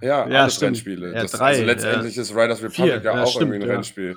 [0.00, 1.12] Ja, ja alles Rennspiele.
[1.12, 4.16] Ja, das, drei, also letztendlich ist Riders Republic Vier, ja auch stimmt, irgendwie ein Rennspiel.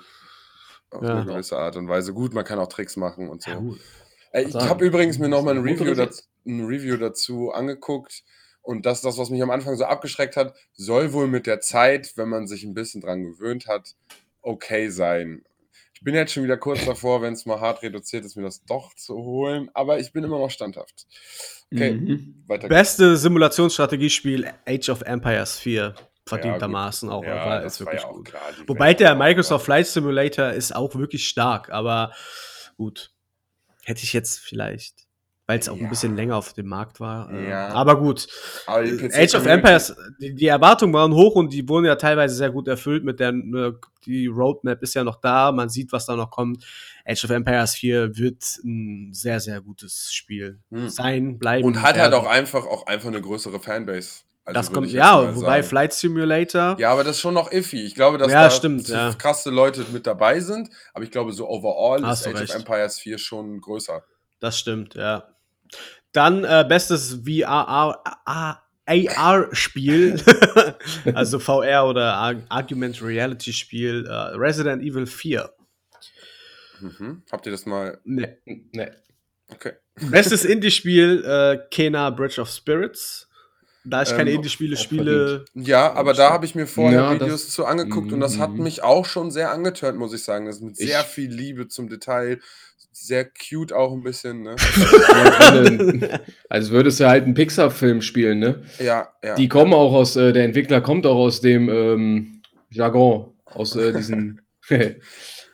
[0.92, 2.14] Auf eine gewisse Art und Weise.
[2.14, 3.76] Gut, man kann auch Tricks machen und so.
[4.32, 8.24] Äh, ich habe übrigens mir nochmal ein Review, dazu, ein Review dazu angeguckt.
[8.70, 11.60] Und das ist das, was mich am Anfang so abgeschreckt hat, soll wohl mit der
[11.60, 13.96] Zeit, wenn man sich ein bisschen dran gewöhnt hat,
[14.44, 15.44] okay sein.
[15.96, 18.64] Ich bin jetzt schon wieder kurz davor, wenn es mal hart reduziert ist, mir das
[18.66, 21.08] doch zu holen, aber ich bin immer noch standhaft.
[21.74, 22.44] Okay, mhm.
[22.46, 22.68] weiter.
[22.68, 25.96] Beste Simulationsstrategiespiel Age of Empires 4
[26.28, 27.24] verdientermaßen ja, auch.
[27.24, 28.26] Ja, war, ist wirklich ja gut.
[28.26, 32.14] Klar, Wobei der Microsoft Flight Simulator ist auch wirklich stark, aber
[32.78, 33.12] gut.
[33.84, 35.09] Hätte ich jetzt vielleicht
[35.50, 35.82] weil es auch ja.
[35.82, 37.32] ein bisschen länger auf dem Markt war.
[37.32, 37.70] Äh, ja.
[37.70, 38.28] Aber gut.
[38.68, 42.52] Aber Age of Empires, die, die, Erwartungen waren hoch und die wurden ja teilweise sehr
[42.52, 46.16] gut erfüllt mit der, ne, die Roadmap ist ja noch da, man sieht, was da
[46.16, 46.64] noch kommt.
[47.04, 50.88] Age of Empires 4 wird ein sehr, sehr gutes Spiel hm.
[50.88, 51.66] sein, bleiben.
[51.66, 54.20] Und hat halt auch einfach, auch einfach eine größere Fanbase.
[54.46, 55.64] Also das kommt, ja, wobei sagen.
[55.64, 56.76] Flight Simulator.
[56.78, 57.88] Ja, aber das ist schon noch iffy.
[57.88, 59.14] Ich glaube, dass ja, da stimmt, ja.
[59.18, 62.50] krasse Leute mit dabei sind, aber ich glaube, so overall Hast ist Age recht.
[62.52, 64.04] of Empires 4 schon größer.
[64.40, 65.24] Das stimmt, ja.
[66.12, 68.02] Dann äh, bestes VR
[68.86, 70.20] AR-Spiel,
[71.14, 72.14] also VR oder
[72.50, 75.54] Argument Reality Spiel, äh, Resident Evil 4.
[76.82, 77.24] Mhm.
[77.32, 78.00] Habt ihr das mal?
[78.04, 78.38] Nee.
[78.46, 78.90] nee.
[79.50, 79.74] Okay.
[79.96, 83.29] Bestes Indie-Spiel, äh, Kena Bridge of Spirits.
[83.90, 85.46] Da ich keine ähm, Indie-Spiele spiele.
[85.54, 88.52] Ja, aber da habe ich mir vorher ja, Videos das, zu angeguckt und das hat
[88.52, 88.64] mhm.
[88.64, 90.46] mich auch schon sehr angetört, muss ich sagen.
[90.46, 92.40] Das ist mit sehr viel Liebe zum Detail
[92.92, 94.56] sehr cute auch ein bisschen, ne?
[96.50, 98.64] also würdest du halt einen Pixar-Film spielen, ne?
[98.80, 99.36] Ja, ja.
[99.36, 103.94] Die kommen auch aus, äh, der Entwickler kommt auch aus dem ähm, Jargon, aus äh,
[103.94, 104.42] diesen.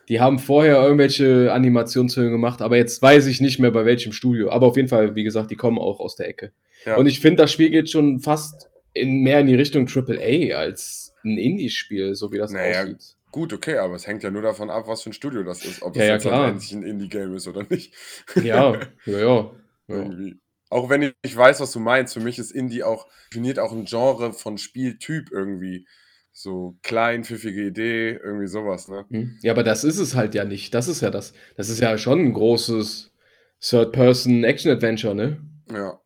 [0.10, 4.50] die haben vorher irgendwelche Animationsfilme gemacht, aber jetzt weiß ich nicht mehr bei welchem Studio.
[4.52, 6.52] Aber auf jeden Fall, wie gesagt, die kommen auch aus der Ecke.
[6.86, 6.98] Ja.
[6.98, 11.14] Und ich finde, das Spiel geht schon fast in, mehr in die Richtung AAA als
[11.24, 13.16] ein Indie-Spiel, so wie das naja, aussieht.
[13.32, 15.82] Gut, okay, aber es hängt ja nur davon ab, was für ein Studio das ist.
[15.82, 17.94] Ob es ja, jetzt ja, ein Indie-Game ist oder nicht.
[18.42, 19.52] Ja, ja, ja.
[19.88, 20.40] Irgendwie.
[20.70, 23.86] Auch wenn ich weiß, was du meinst, für mich ist Indie auch, definiert auch ein
[23.86, 25.86] Genre von Spieltyp irgendwie.
[26.32, 29.06] So klein, pfiffige Idee, irgendwie sowas, ne?
[29.10, 29.38] Hm.
[29.42, 30.74] Ja, aber das ist es halt ja nicht.
[30.74, 31.34] Das ist ja das.
[31.56, 33.12] Das ist ja schon ein großes
[33.62, 35.42] Third-Person-Action-Adventure, ne?
[35.72, 36.00] Ja.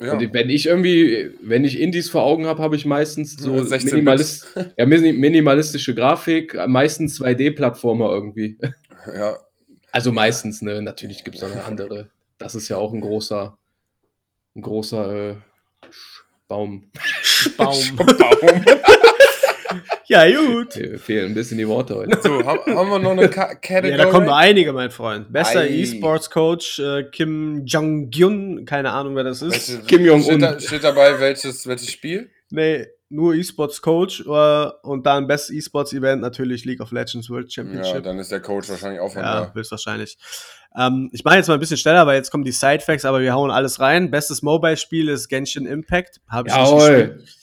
[0.00, 0.14] Ja.
[0.14, 4.46] Und wenn ich irgendwie, wenn ich Indies vor Augen habe, habe ich meistens so Minimalist,
[4.78, 8.58] ja, minimalistische Grafik, meistens 2D-Plattformer irgendwie.
[9.14, 9.36] Ja.
[9.92, 10.80] Also meistens, ne?
[10.80, 12.08] Natürlich gibt es noch eine andere.
[12.38, 13.58] Das ist ja auch ein großer,
[14.56, 15.36] ein großer äh,
[16.48, 16.90] Baum.
[17.58, 17.96] Baum.
[17.96, 18.64] Baum.
[20.10, 20.74] Ja, gut.
[20.74, 22.18] Mir fehlen ein bisschen die Worte heute.
[22.20, 23.90] So, haben, wir noch eine Category?
[23.90, 25.32] Ja, da kommen einige, mein Freund.
[25.32, 28.64] Bester E-Sports-Coach äh, Kim Jong-gyun.
[28.64, 29.70] Keine Ahnung, wer das ist.
[29.70, 30.24] Welche, Kim Jong-un.
[30.24, 32.28] Steht, da, steht, dabei, welches, welches Spiel?
[32.50, 37.94] Nee, nur E-Sports-Coach äh, und dann Best E-Sports-Event natürlich League of Legends World Championship.
[37.94, 39.54] Ja, dann ist der Coach wahrscheinlich auch von Ja, da.
[39.54, 40.18] höchstwahrscheinlich.
[40.76, 43.32] Ähm, ich mache jetzt mal ein bisschen schneller, weil jetzt kommen die Side-Facts, aber wir
[43.32, 44.10] hauen alles rein.
[44.10, 46.20] Bestes Mobile-Spiel ist Genshin Impact.
[46.28, 46.90] Habe ich Jawohl.
[46.90, 47.39] nicht gespielt.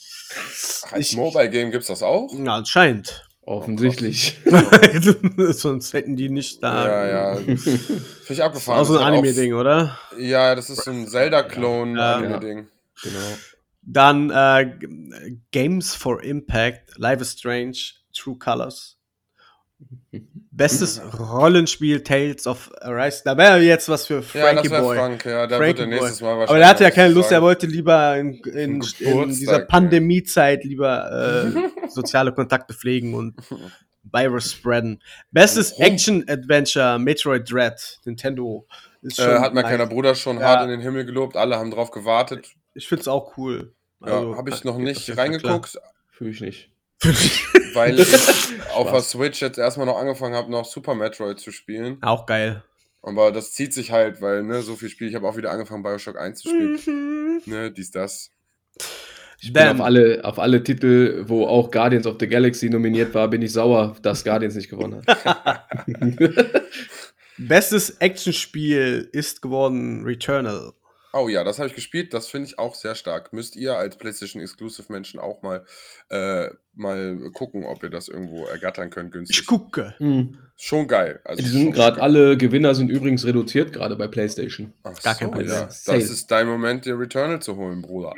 [0.90, 2.32] Als Mobile Game gibt es das auch?
[2.32, 3.28] Ja, anscheinend.
[3.42, 4.38] Offensichtlich.
[5.52, 6.86] Sonst hätten die nicht da.
[6.86, 7.36] Ja, ja.
[7.56, 8.78] Finde ich abgefahren.
[8.78, 9.98] Das ist auch so ein Anime-Ding, oder?
[10.18, 12.58] Ja, das ist so ein Zelda-Clone-Anime-Ding.
[12.58, 13.38] Ja, genau.
[13.80, 17.78] Dann äh, Games for Impact, Life is Strange,
[18.14, 18.98] True Colors.
[20.58, 23.22] Bestes Rollenspiel Tales of Arise.
[23.24, 24.96] Da wäre jetzt was für Frankie ja, Boy.
[24.96, 27.66] Frank, ja, der Frankie wird nächstes Mal Aber der hatte ja keine Lust, er wollte
[27.66, 33.36] lieber in, in, in dieser Pandemiezeit lieber äh, soziale Kontakte pflegen und
[34.02, 35.00] Virus spreaden.
[35.30, 38.66] Bestes Action-Adventure, Metroid Dread, Nintendo.
[39.02, 40.46] Ist äh, hat mein kleiner Bruder schon ja.
[40.46, 42.48] hart in den Himmel gelobt, alle haben drauf gewartet.
[42.74, 43.74] Ich finde es auch cool.
[44.00, 45.78] Also, ja, habe ich noch nicht reingeguckt.
[46.10, 46.70] Fühle ich nicht.
[47.78, 48.12] Weil ich
[48.74, 51.98] auf der Switch jetzt erstmal noch angefangen habe, noch Super Metroid zu spielen.
[52.02, 52.62] Auch geil.
[53.02, 55.08] Aber das zieht sich halt, weil, ne, so viel Spiel.
[55.08, 56.80] Ich habe auch wieder angefangen, Bioshock 1 zu spielen.
[56.84, 57.42] Mhm.
[57.46, 58.32] Ne, dies, das.
[59.40, 63.28] Ich bin auf alle, auf alle Titel, wo auch Guardians of the Galaxy nominiert war,
[63.28, 65.64] bin ich sauer, dass Guardians nicht gewonnen hat.
[67.38, 70.72] Bestes Actionspiel ist geworden Returnal.
[71.20, 72.14] Oh ja, das habe ich gespielt.
[72.14, 73.32] Das finde ich auch sehr stark.
[73.32, 75.64] Müsst ihr als PlayStation Exclusive Menschen auch mal,
[76.10, 79.40] äh, mal gucken, ob ihr das irgendwo ergattern könnt günstig.
[79.40, 79.94] Ich gucke.
[79.98, 80.38] Hm.
[80.56, 81.20] Schon geil.
[81.24, 84.72] Also Die sind gerade alle Gewinner sind übrigens reduziert, gerade bei PlayStation.
[84.82, 85.48] Ach gar kein so, Problem.
[85.48, 85.64] Ja.
[85.66, 88.12] Das ist dein Moment, dir Returnal zu holen, Bruder.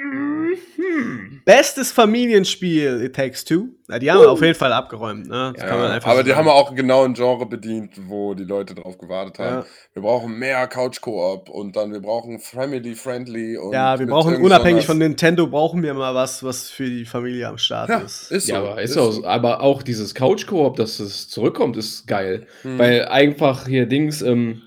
[1.45, 3.69] Bestes Familienspiel, It Takes Two.
[3.89, 5.27] Ja, die haben wir auf jeden Fall abgeräumt.
[5.29, 5.53] Ne?
[5.55, 6.47] Das Ja, kann man einfach aber so die sagen.
[6.47, 9.57] haben auch genau ein Genre bedient, wo die Leute drauf gewartet haben.
[9.57, 9.67] Ja.
[9.95, 14.99] Wir brauchen mehr Couch-Koop und dann wir brauchen Family-Friendly und Ja, wir brauchen unabhängig von
[14.99, 18.31] Nintendo, brauchen wir mal was, was für die Familie am Start Ja, ist.
[18.31, 18.53] ist so.
[18.53, 19.25] ja, aber ist auch, so.
[19.27, 22.47] aber auch dieses Couch-Koop, dass es zurückkommt, ist geil.
[22.63, 22.79] Hm.
[22.79, 24.63] Weil einfach hier Dings, ähm,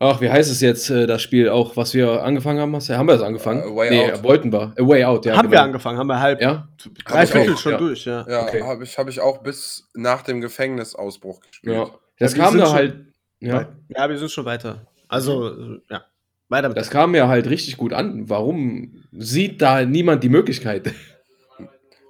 [0.00, 2.74] ach, wie heißt es jetzt, äh, das Spiel auch, was wir angefangen haben?
[2.76, 3.60] Hast, haben wir das angefangen?
[3.62, 4.22] Äh, A Way nee, Out.
[4.22, 4.72] wollten wir.
[4.78, 5.36] A Way Out, ja.
[5.36, 5.62] haben wir genau.
[5.62, 6.68] angefangen, haben wir halb, Ja?
[7.04, 7.78] drei Viertel schon ja.
[7.78, 8.26] durch, ja.
[8.28, 8.62] Ja, Okay.
[8.62, 11.74] habe ich, hab ich auch bis nach dem Gefängnisausbruch gespielt.
[11.76, 11.90] Ja.
[12.18, 12.96] Das wir kam sind da schon- halt,
[13.40, 13.68] ja.
[13.88, 14.86] Ja, wir sind schon weiter.
[15.08, 16.04] Also, äh, ja.
[16.50, 18.28] Weiter mit Das kam mir halt richtig gut an.
[18.30, 20.92] Warum sieht da niemand die Möglichkeit?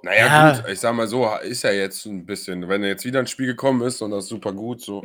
[0.01, 0.51] Naja, Ja.
[0.61, 3.47] gut, ich sag mal so, ist ja jetzt ein bisschen, wenn jetzt wieder ein Spiel
[3.47, 5.03] gekommen ist und das ist super gut, so.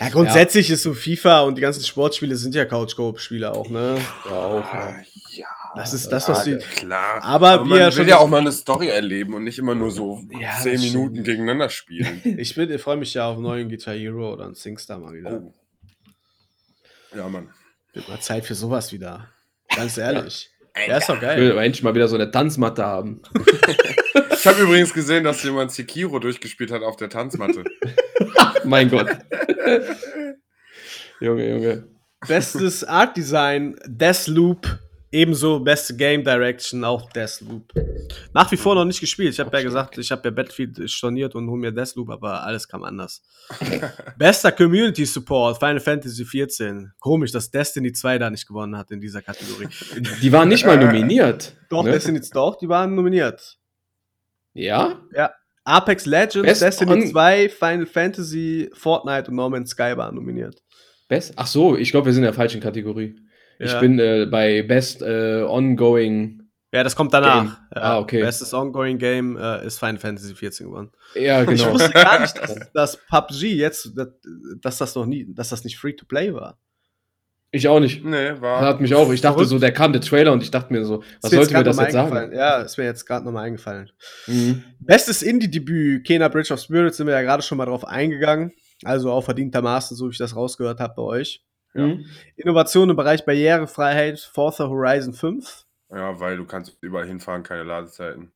[0.00, 3.98] Ja, grundsätzlich ist so FIFA und die ganzen Sportspiele sind ja Couch-Coop-Spiele auch, ne?
[4.24, 4.64] Ja, auch.
[4.72, 4.94] Ah,
[5.32, 5.46] ja.
[5.76, 6.64] Das ist das, was ja, die.
[6.64, 7.22] klar.
[7.22, 9.74] Aber man wie er will schon ja auch mal eine Story erleben und nicht immer
[9.74, 11.26] nur so Ja, zehn Minuten stimmt.
[11.26, 12.20] gegeneinander spielen.
[12.38, 15.12] Ich, bin- ich freue mich ja auf einen neuen Guitar Hero oder einen SingStar mal
[15.12, 15.42] wieder.
[15.42, 15.54] oh.
[17.16, 17.50] Ja, Mann.
[17.92, 19.28] Wird mal Zeit für sowas wieder.
[19.74, 20.50] Ganz ehrlich.
[20.86, 21.40] Ja, ist doch Ich geil.
[21.40, 23.20] will aber endlich mal wieder so eine Tanzmatte haben.
[24.32, 27.62] Ich habe übrigens gesehen, dass jemand Sekiro durchgespielt hat auf der Tanzmatte.
[28.64, 29.06] mein Gott.
[31.20, 31.88] Junge, Junge.
[32.26, 34.78] Bestes Art Design, Deathloop.
[35.12, 37.72] Ebenso beste Game Direction, auch Deathloop.
[38.32, 39.32] Nach wie vor noch nicht gespielt.
[39.32, 42.68] Ich habe ja gesagt, ich habe ja Battlefield storniert und hol mir Deathloop, aber alles
[42.68, 43.20] kam anders.
[44.16, 46.92] Bester Community Support, Final Fantasy 14.
[47.00, 49.66] Komisch, dass Destiny 2 da nicht gewonnen hat in dieser Kategorie.
[50.22, 51.56] Die waren nicht mal nominiert.
[51.70, 51.90] Doch, ne?
[51.90, 53.58] Destiny doch, die waren nominiert.
[55.12, 55.32] Ja?
[55.64, 60.62] Apex Legends, Best Destiny on- 2, Final Fantasy, Fortnite und No Man's Sky waren nominiert.
[61.08, 61.32] Best?
[61.36, 63.16] Ach so, ich glaube, wir sind in der falschen Kategorie.
[63.58, 63.80] Ich Ja.
[63.80, 66.42] bin äh, bei Best äh, Ongoing.
[66.72, 67.58] Ja, das kommt danach.
[67.74, 68.20] Ja, Ah, okay.
[68.22, 70.92] Bestes Ongoing Game äh, ist Final Fantasy 14 gewonnen.
[71.14, 71.72] Ja, Ich genau.
[71.74, 74.08] wusste gar nicht, dass, dass PUBG jetzt, dass,
[74.62, 76.58] dass das noch nie, dass das nicht free to play war.
[77.52, 78.04] Ich auch nicht.
[78.04, 78.60] Nee, war.
[78.60, 79.12] hat mich auch.
[79.12, 79.50] Ich dachte Verrückt.
[79.50, 81.92] so, der kam der Trailer und ich dachte mir so, was sollte mir das jetzt
[81.92, 82.32] sagen?
[82.32, 83.90] Ja, ist mir jetzt gerade nochmal eingefallen.
[84.28, 84.62] Mhm.
[84.78, 88.52] Bestes Indie-Debüt, Kena Bridge of Spirits, sind wir ja gerade schon mal drauf eingegangen.
[88.84, 91.44] Also auch verdientermaßen, so wie ich das rausgehört habe bei euch.
[91.74, 92.06] Mhm.
[92.36, 95.64] Innovation im Bereich Barrierefreiheit, Forza Horizon 5.
[95.90, 98.30] Ja, weil du kannst überall hinfahren, keine Ladezeiten.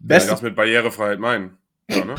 [0.00, 1.58] Beste, das mit Barrierefreiheit meinen.
[1.90, 2.14] Ja, ne?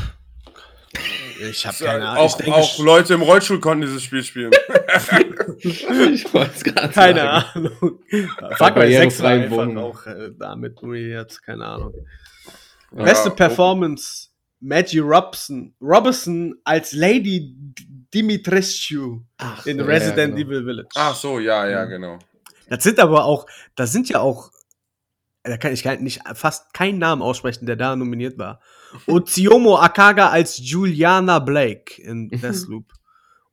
[1.39, 2.23] Ich habe keine Ahnung.
[2.23, 4.51] auch, denke, auch Leute im Rollstuhl konnten dieses Spiel spielen.
[5.59, 7.67] ich wollte es gerade keine sagen.
[7.79, 7.99] Ahnung.
[8.57, 11.93] Far Cry 6 war einfach auch äh, damit nominiert, keine Ahnung.
[12.95, 13.35] Ja, Beste oh.
[13.35, 17.53] Performance, Maggie Robson, Robinson als Lady
[18.13, 20.47] Dimitrescu Ach, in ja, Resident genau.
[20.49, 20.89] Evil Village.
[20.95, 21.89] Ach so, ja, ja, Mhm.
[21.89, 22.19] genau.
[22.69, 23.45] Das sind aber auch,
[23.75, 24.51] das sind ja auch,
[25.47, 28.59] da kann ich gar nicht fast keinen Namen aussprechen, der da nominiert war.
[29.07, 32.85] Oziomo Akaga als Juliana Blake in Deathloop.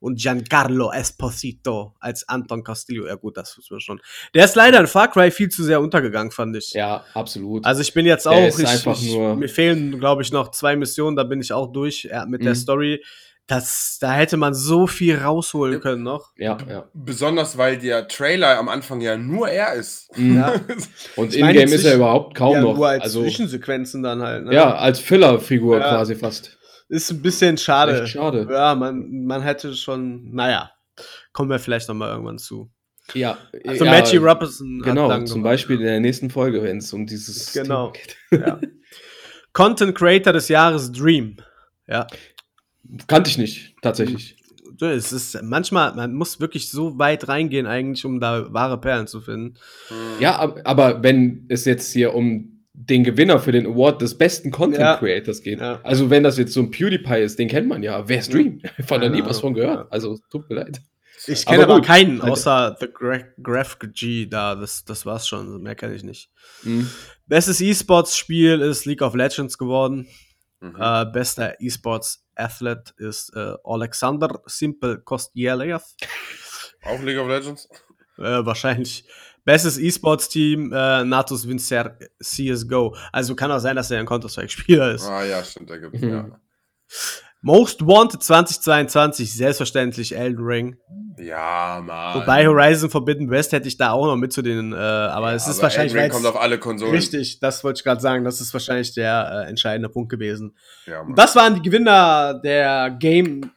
[0.01, 3.07] Und Giancarlo Esposito als Anton Castillo.
[3.07, 3.99] Ja, gut, das wissen wir schon.
[4.35, 6.73] Der ist leider in Far Cry viel zu sehr untergegangen, fand ich.
[6.73, 7.65] Ja, absolut.
[7.65, 10.51] Also ich bin jetzt Der auch, ich, einfach ich, nur- mir fehlen, glaube ich, noch
[10.51, 12.55] zwei Missionen, da bin ich auch durch ja, mit der Mhm.
[12.57, 13.03] Story.
[13.47, 16.31] Das, da hätte man so viel rausholen können noch.
[16.35, 16.89] ja, ja.
[16.95, 20.09] Besonders weil der Trailer am Anfang ja nur er ist.
[20.17, 20.37] Mhm.
[20.37, 20.53] Ja.
[21.15, 22.75] Und in-game ist er überhaupt kaum ja, noch.
[22.75, 24.45] nur als also, Zwischensequenzen dann halt.
[24.45, 24.53] Ne?
[24.55, 25.89] ja, als Filler-Figur Ja.
[25.89, 26.57] quasi fast.
[26.89, 28.01] Ist ein bisschen schade.
[28.01, 28.47] Echt schade.
[28.49, 30.71] Ja, man, man hätte schon, naja,
[31.31, 32.71] kommen wir vielleicht noch mal irgendwann zu.
[33.13, 35.43] Ja, Also ja, Matchy Robinson Genau, zum.
[35.43, 37.93] Beispiel in der nächsten Folge, wenn es um dieses Genau.
[38.31, 38.59] Ja.
[39.53, 41.37] Content Creator des Jahres Dream.
[41.87, 42.07] Ja,
[43.07, 44.37] Kannte ich nicht, tatsächlich.
[44.77, 49.07] So, es ist manchmal, man muss wirklich so weit reingehen eigentlich, um da wahre Perlen
[49.07, 49.55] zu finden.
[50.19, 54.51] Ja, ab- aber wenn es jetzt hier um den Gewinner für den Award des besten
[54.51, 54.97] Content Ja.
[54.97, 55.79] Creators geht, Ja.
[55.83, 58.07] also wenn das jetzt so ein PewDiePie ist, den kennt man ja.
[58.09, 58.59] Wer ist Dream?
[58.77, 59.85] Ich habe da nie was von gehört.
[59.85, 59.87] Ja.
[59.89, 60.81] Also tut mir leid.
[61.27, 61.85] Ich Aber kenne aber, gut.
[61.85, 64.55] keinen, außer The Gra Graph G da.
[64.55, 65.61] Das, das war's schon.
[65.63, 66.29] Mehr kenne ich nicht.
[66.63, 66.89] Mhm.
[67.27, 70.07] Bestes E-Sports-Spiel ist League of Legends geworden.
[70.59, 70.75] Mhm.
[70.77, 71.55] Äh, bester
[72.35, 75.83] E-Sports-Athlet ist äh, Alexander Simple Kostjelev.
[76.83, 77.67] Auch League of Legends?
[78.17, 79.05] Äh, wahrscheinlich.
[79.43, 82.95] Bestes E-Sports-Team, äh, Natus Vincer CSGO.
[83.11, 85.05] Also kann auch sein, dass er ein Counter-Strike-Spieler ist.
[85.07, 86.09] Ah ja, stimmt, da gibt's Mhm.
[86.09, 86.39] ja.
[87.45, 90.77] Most Wanted 2022, selbstverständlich Elden Ring.
[91.19, 92.19] Ja, Mann.
[92.19, 95.47] Wobei Horizon Forbidden West hätte ich da auch noch mit zu den, äh, aber es
[95.47, 95.93] ist wahrscheinlich.
[95.93, 96.93] Elden Ring kommt auf alle Konsolen.
[96.93, 98.23] Richtig, das wollte ich gerade sagen.
[98.23, 100.55] Das ist wahrscheinlich der äh, entscheidende Punkt gewesen.
[100.87, 101.15] Ja, Mann.
[101.15, 103.51] das waren die Gewinner der Game,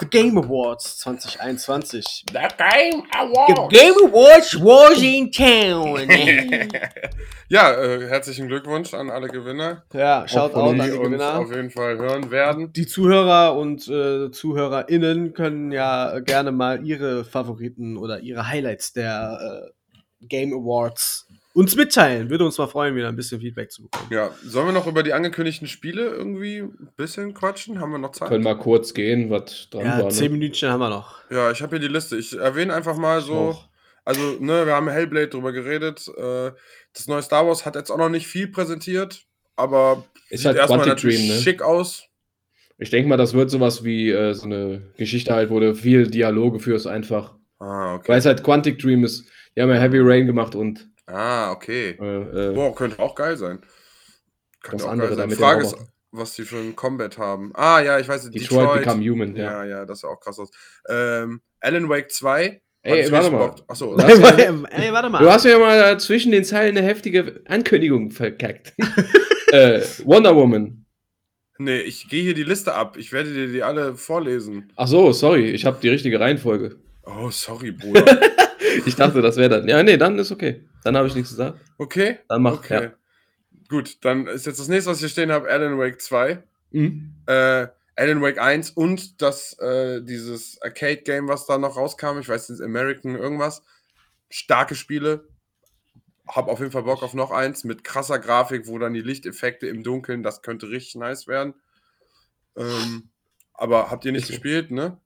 [0.00, 2.26] The Game Awards 2021.
[2.30, 3.72] The Game The Award.
[3.72, 6.08] Game Awards was in town.
[7.48, 11.38] ja, äh, herzlichen Glückwunsch an alle Gewinner, ja, schaut die an die Gewinner.
[11.38, 12.72] auf jeden Fall hören werden.
[12.72, 19.72] Die Zuhörer und äh, ZuhörerInnen können ja gerne mal ihre Favoriten oder ihre Highlights der
[20.20, 22.30] äh, Game Awards uns mitteilen.
[22.30, 24.08] Würde uns mal freuen, wieder ein bisschen Feedback zu bekommen.
[24.10, 27.80] Ja, sollen wir noch über die angekündigten Spiele irgendwie ein bisschen quatschen?
[27.80, 28.28] Haben wir noch Zeit?
[28.28, 30.10] Können mal kurz gehen, was dran Ja, war.
[30.10, 30.38] zehn Ne?
[30.38, 31.16] Minütchen haben wir noch.
[31.30, 32.16] Ja, ich habe hier die Liste.
[32.16, 33.58] Ich erwähne einfach mal so.
[34.04, 36.08] Also, ne, wir haben Hellblade drüber geredet.
[36.16, 36.52] Äh,
[36.94, 40.56] das neue Star Wars hat jetzt auch noch nicht viel präsentiert, aber Ist sieht halt
[40.56, 41.42] erstmal natürlich Dream, ne?
[41.42, 42.04] schick aus.
[42.80, 46.06] Ich denke mal, das wird sowas wie äh, so eine Geschichte halt, wo du viel
[46.06, 47.34] Dialoge führst einfach.
[47.58, 48.08] Ah, okay.
[48.08, 49.28] Weil es halt Quantic Dream ist.
[49.56, 51.98] Die haben ja Heavy Rain gemacht und Ah, okay.
[52.00, 53.58] äh, äh, Boah, könnte auch geil sein.
[54.62, 55.28] Das Könnte auch andere geil sein.
[55.28, 55.76] mit Frage ist,
[56.12, 57.50] was die für ein Combat haben.
[57.54, 59.44] Ah, ja, ich weiß, Detroit, Become Human, ja.
[59.44, 60.50] Ja, ja, das sah auch krass aus.
[60.88, 62.62] Ähm, Alan Wake 2.
[62.82, 63.54] Ey, warte mal.
[63.68, 65.18] Achso, Du hast ja- Ey, warte mal.
[65.22, 68.72] Du hast ja mal zwischen den Zeilen eine heftige Ankündigung verkackt.
[69.52, 70.79] äh, Wonder Woman.
[71.60, 72.96] Nee, ich gehe hier die Liste ab.
[72.96, 74.72] Ich werde dir die alle vorlesen.
[74.76, 76.76] Ach so, sorry, ich habe die richtige Reihenfolge.
[77.04, 78.20] Oh, sorry, Bruder.
[78.86, 79.68] Ich dachte, das wäre dann.
[79.68, 80.62] Ja, nee, dann ist okay.
[80.84, 81.58] Dann habe ich nichts gesagt.
[81.76, 82.18] Okay?
[82.28, 82.82] Dann mach, Okay.
[82.84, 82.92] ja.
[83.68, 86.40] Gut, dann ist jetzt das nächste, was ich hier stehen habe, Alan Wake 2.
[86.70, 87.14] Mhm.
[87.26, 92.18] Äh, Alan Wake 1 und das, äh, dieses Arcade-Game, was da noch rauskam.
[92.20, 93.62] Ich weiß nicht, American irgendwas.
[94.28, 95.24] Starke Spiele.
[96.32, 99.66] Hab auf jeden Fall Bock auf noch eins mit krasser Grafik, wo dann die Lichteffekte
[99.66, 101.54] im Dunkeln, das könnte richtig nice werden.
[102.56, 103.10] Ähm,
[103.54, 104.98] aber habt ihr nicht gespielt, ne?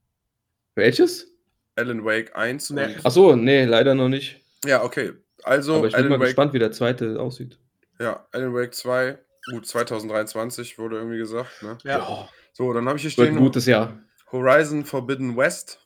[0.75, 1.29] Welches?
[1.77, 2.85] Alan Wake 1 Nee.
[2.85, 2.97] und.
[3.05, 4.45] Ach so, nee, leider noch nicht.
[4.65, 5.13] Ja, okay.
[5.43, 7.59] Also, Aber ich bin Alan mal Wake, gespannt, wie der zweite aussieht.
[8.01, 9.19] ja, Alan Wake 2,
[9.51, 11.79] gut, 2023 wurde irgendwie gesagt, ne?
[11.85, 12.29] Ja.
[12.53, 13.99] So, dann habe ich hier Wird stehen ein gutes Jahr.
[14.31, 15.81] Horizon Forbidden West.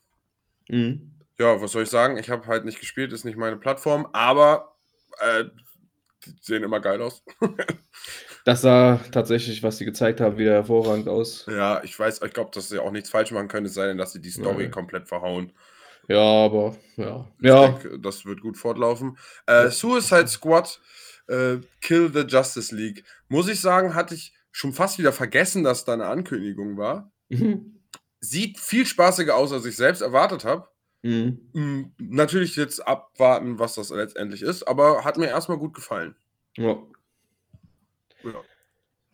[0.69, 1.13] Mhm.
[1.39, 2.19] Ja, was soll ich sagen?
[2.19, 4.77] Ich habe halt nicht gespielt, ist nicht meine Plattform, aber
[5.21, 5.45] äh,
[6.27, 7.23] die sehen immer geil aus.
[8.45, 11.45] Das sah tatsächlich, was sie gezeigt haben, wieder hervorragend aus.
[11.51, 13.99] ja, ich weiß, ich glaube, dass sie auch nichts falsch machen können, es sei denn,
[13.99, 14.71] dass sie die Story Nee.
[14.71, 15.53] komplett verhauen.
[16.09, 17.29] Ja, aber ja.
[17.41, 19.19] Ich Ja, denke, das wird gut fortlaufen.
[19.47, 20.81] Äh, Suicide Squad,
[21.27, 23.05] äh, Kill the Justice League.
[23.29, 27.13] Muss ich sagen, hatte ich schon fast wieder vergessen, dass da eine Ankündigung war.
[27.29, 27.83] Mhm.
[28.21, 30.69] Sieht viel spaßiger aus, als ich selbst erwartet habe.
[31.03, 31.39] Mhm.
[31.53, 36.17] Mm, Natürlich jetzt abwarten, was das letztendlich ist, aber hat mir erstmal gut gefallen.
[36.57, 36.77] ja.
[38.25, 38.33] Ja.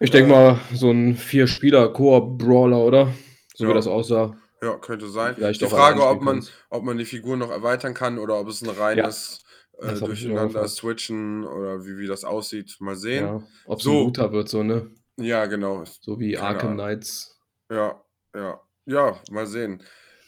[0.00, 3.14] Ich denke mal, so ein Vier-Spieler-Koop-Brawler, oder?
[3.54, 3.70] So Ja.
[3.70, 4.36] wie das aussah.
[4.62, 5.34] Ja, könnte sein.
[5.34, 8.62] Vielleicht die Frage, ob man, ob man die Figur noch erweitern kann oder ob es
[8.62, 9.44] ein reines
[9.80, 12.76] äh, ich mir Durcheinander switchen oder wie, wie das aussieht.
[12.80, 13.24] Mal sehen.
[13.24, 13.42] Ja.
[13.66, 13.90] Ob es So.
[13.92, 14.90] ein Looter wird, so, ne?
[15.16, 15.84] Ja, genau.
[16.00, 16.74] So wie Keine Arkham.
[16.74, 17.38] Knights.
[17.70, 18.02] Ja,
[18.34, 18.60] ja.
[18.86, 19.82] Ja, mal sehen.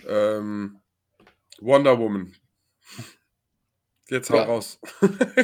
[0.06, 0.78] Ähm,
[1.60, 2.32] Wonder Woman.
[4.08, 4.44] Jetzt hau Ja.
[4.44, 4.78] raus.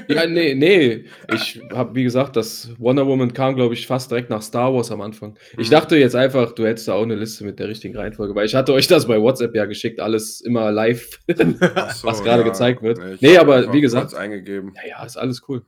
[0.07, 1.07] Ja, nee, nee.
[1.35, 4.93] Ich habe, wie gesagt, das Wonder Woman kam, glaube ich, fast direkt nach Star Wars
[4.93, 5.37] am Anfang.
[5.59, 5.73] Ich Mhm.
[5.73, 8.55] dachte jetzt einfach, du hättest da auch eine Liste mit der richtigen Reihenfolge, weil ich
[8.55, 11.19] hatte euch das bei WhatsApp ja geschickt, alles immer live.
[11.29, 13.01] So, Was gerade gezeigt wird.
[13.21, 14.73] Nee, hab aber wie gesagt- eingegeben.
[14.77, 15.63] ja, ja, ist alles cool.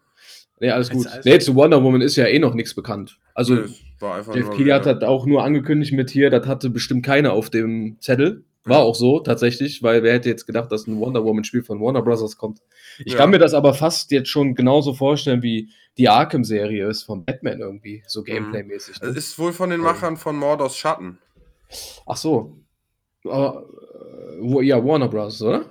[0.61, 1.09] Nee, alles gut.
[1.09, 3.18] alles Nee, zu Wonder Woman ist ja eh noch nichts bekannt.
[3.35, 6.46] Also, Nee, es war einfach Jeff nur Keighley hat auch nur angekündigt mit hier, das
[6.46, 8.44] hatte bestimmt keiner auf dem Zettel.
[8.66, 12.00] War auch so, tatsächlich, weil wer hätte jetzt gedacht, dass ein Wonder Woman-Spiel von Warner
[12.03, 12.37] Bros.
[12.38, 12.61] kommt.
[13.05, 13.18] Ich Ja.
[13.18, 17.61] kann mir das aber fast jetzt schon genauso vorstellen, wie die Arkham-Serie ist von Batman
[17.61, 18.24] irgendwie, so Mhm.
[18.24, 19.00] Gameplay-mäßig.
[19.03, 19.09] Ne?
[19.09, 19.81] ist wohl von den.
[19.81, 21.18] Machern von Mordors Schatten.
[22.07, 22.57] Ach so.
[23.22, 25.66] Wo, ja, Warner Bros., oder?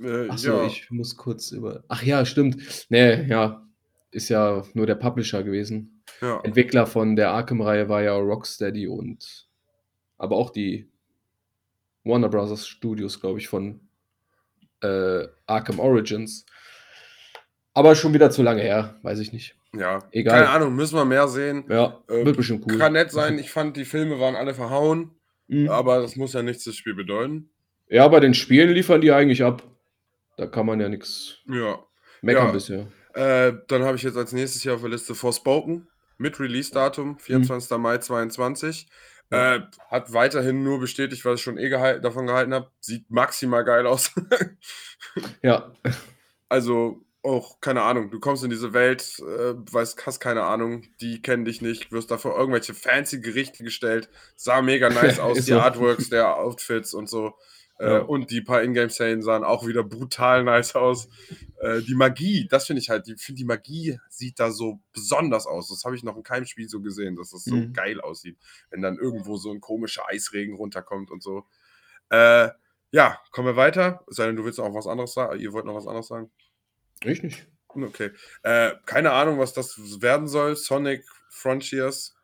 [0.00, 0.66] Äh, Ach so, ja.
[0.66, 1.84] ich muss kurz über.
[1.88, 2.86] Ach ja, stimmt.
[2.88, 3.66] Nee, ja.
[4.12, 6.02] Ist ja nur der Publisher gewesen.
[6.20, 6.40] ja.
[6.42, 9.46] Entwickler von der Arkham-Reihe war ja Rocksteady und
[10.18, 10.89] aber auch die
[12.04, 12.66] Warner Bros.
[12.66, 13.80] Studios, glaube ich, von
[14.82, 16.44] äh, Arkham Origins.
[17.74, 19.54] Aber schon wieder zu lange her, weiß ich nicht.
[19.76, 20.00] ja.
[20.10, 20.38] Egal.
[20.40, 21.64] Keine Ahnung, müssen wir mehr sehen.
[21.68, 22.78] Ja, Äh, wird bestimmt cool.
[22.78, 23.38] Kann nett sein.
[23.38, 25.12] Ich fand, die Filme waren alle verhauen,
[25.46, 25.68] Mhm.
[25.68, 27.50] aber das muss ja nichts das Spiel bedeuten.
[27.88, 29.62] Ja, bei den Spielen liefern die eigentlich ab.
[30.36, 31.78] Da kann man ja nichts Ja.
[32.22, 32.52] meckern Ja.
[32.52, 32.86] bisher.
[33.14, 37.78] Äh, dann habe ich jetzt als nächstes hier auf der Liste Forspoken mit Release-Datum, 24.
[37.78, 38.88] Mai 22.
[39.30, 39.56] Ja.
[39.56, 42.70] Äh, hat weiterhin nur bestätigt, was ich schon eh gehal davon gehalten habe.
[42.80, 44.12] Sieht maximal geil aus.
[45.42, 45.72] Ja,
[46.48, 51.20] also auch, keine Ahnung, du kommst in diese Welt, äh, weißt, hast keine Ahnung, die
[51.20, 55.60] kennen dich nicht, wirst dafür irgendwelche fancy Gerichte gestellt, sah mega nice aus, die so.
[55.60, 57.34] Artworks der Outfits und so.
[57.80, 58.00] Äh.
[58.00, 61.08] Und die paar Ingame-Szenen sahen auch wieder brutal nice aus.
[61.60, 65.46] Äh, die Magie, das finde ich halt, ich finde die Magie sieht da so besonders
[65.46, 65.68] aus.
[65.68, 67.72] Das habe ich noch in keinem Spiel so gesehen, dass das so mhm.
[67.72, 68.36] geil aussieht,
[68.68, 71.46] wenn dann irgendwo so ein komischer Eisregen runterkommt und so.
[72.10, 72.50] Äh,
[72.90, 74.04] ja, kommen wir weiter.
[74.08, 75.40] Sei denn, du willst noch was anderes sagen.
[75.40, 76.30] Ihr wollt noch was anderes sagen?
[77.02, 77.46] Ich nicht.
[77.68, 78.10] Okay.
[78.42, 80.54] Äh, keine Ahnung, was das werden soll.
[80.56, 82.14] Sonic Frontiers.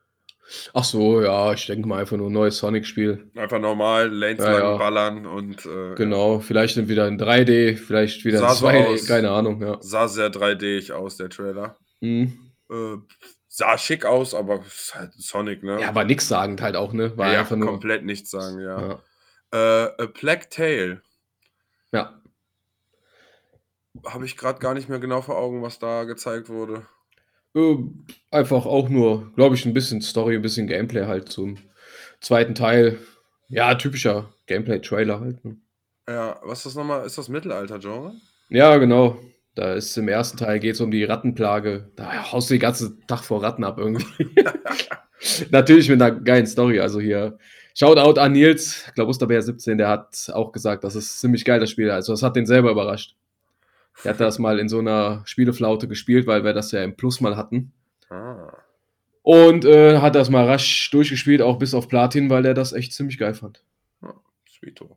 [0.72, 3.30] Ach so, ja, ich denke mal einfach nur ein neues Sonic-Spiel.
[3.34, 4.76] Einfach normal, Lanes ja, ja.
[4.76, 5.66] ballern und.
[5.66, 9.78] Äh, genau, vielleicht wieder in 3D, vielleicht wieder in 2D, so keine Ahnung, ja.
[9.80, 11.76] Sah sehr 3D-ig aus, der Trailer.
[12.00, 12.38] Mhm.
[12.70, 12.96] Äh,
[13.48, 15.80] sah schick aus, aber ist halt Sonic, ne?
[15.80, 17.16] Ja, aber nichts sagend halt auch, ne?
[17.16, 17.68] War ja, einfach nur.
[17.68, 19.00] komplett nichts sagen, ja.
[19.52, 19.86] ja.
[19.86, 21.02] Äh, A Black Tail.
[21.92, 22.20] Ja.
[24.04, 26.86] Habe ich gerade gar nicht mehr genau vor Augen, was da gezeigt wurde.
[27.56, 27.76] Äh,
[28.30, 31.56] einfach auch nur, glaube ich, ein bisschen Story, ein bisschen Gameplay halt zum
[32.20, 32.98] zweiten Teil.
[33.48, 35.44] Ja, typischer Gameplay-Trailer halt.
[35.44, 35.56] Ne?
[36.08, 37.06] Ja, was ist das nochmal?
[37.06, 38.12] Ist das Mittelalter-Genre?
[38.50, 39.18] Ja, genau.
[39.54, 41.90] Da ist im ersten Teil geht es um die Rattenplage.
[41.96, 44.28] Da haust du den ganzen Tag vor Ratten ab irgendwie.
[45.50, 46.78] Natürlich mit einer geilen Story.
[46.78, 47.38] Also hier,
[47.74, 51.90] Shoutout an Nils, Osterbär 17, der hat auch gesagt, das ist ziemlich geil, das Spiel.
[51.90, 53.16] Also das hat den selber überrascht.
[54.04, 57.20] Er hat das mal in so einer Spieleflaute gespielt, weil wir das ja im Plus
[57.20, 57.72] mal hatten.
[58.10, 58.52] Ah.
[59.22, 62.92] Und äh, hat das mal rasch durchgespielt, auch bis auf Platin, weil er das echt
[62.92, 63.64] ziemlich geil fand.
[64.02, 64.14] Ja,
[64.48, 64.96] sweeto.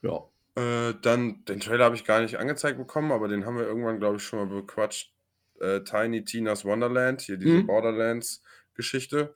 [0.00, 0.24] Ja.
[0.56, 3.98] Äh, dann, den Trailer habe ich gar nicht angezeigt bekommen, aber den haben wir irgendwann,
[3.98, 5.12] glaube ich, schon mal bequatscht.
[5.60, 7.66] Äh, Tiny Tina's Wonderland, hier diese mhm.
[7.66, 9.34] Borderlands-Geschichte.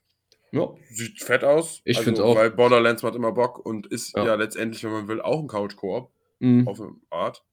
[0.52, 0.70] Ja.
[0.90, 1.82] Sieht fett aus.
[1.84, 2.36] Ich also, finde auch.
[2.36, 5.48] Weil Borderlands macht immer Bock und ist ja, ja letztendlich, wenn man will, auch ein
[5.48, 6.10] Couch-Koop.
[6.38, 6.66] Mhm.
[6.66, 7.44] Auf eine Art.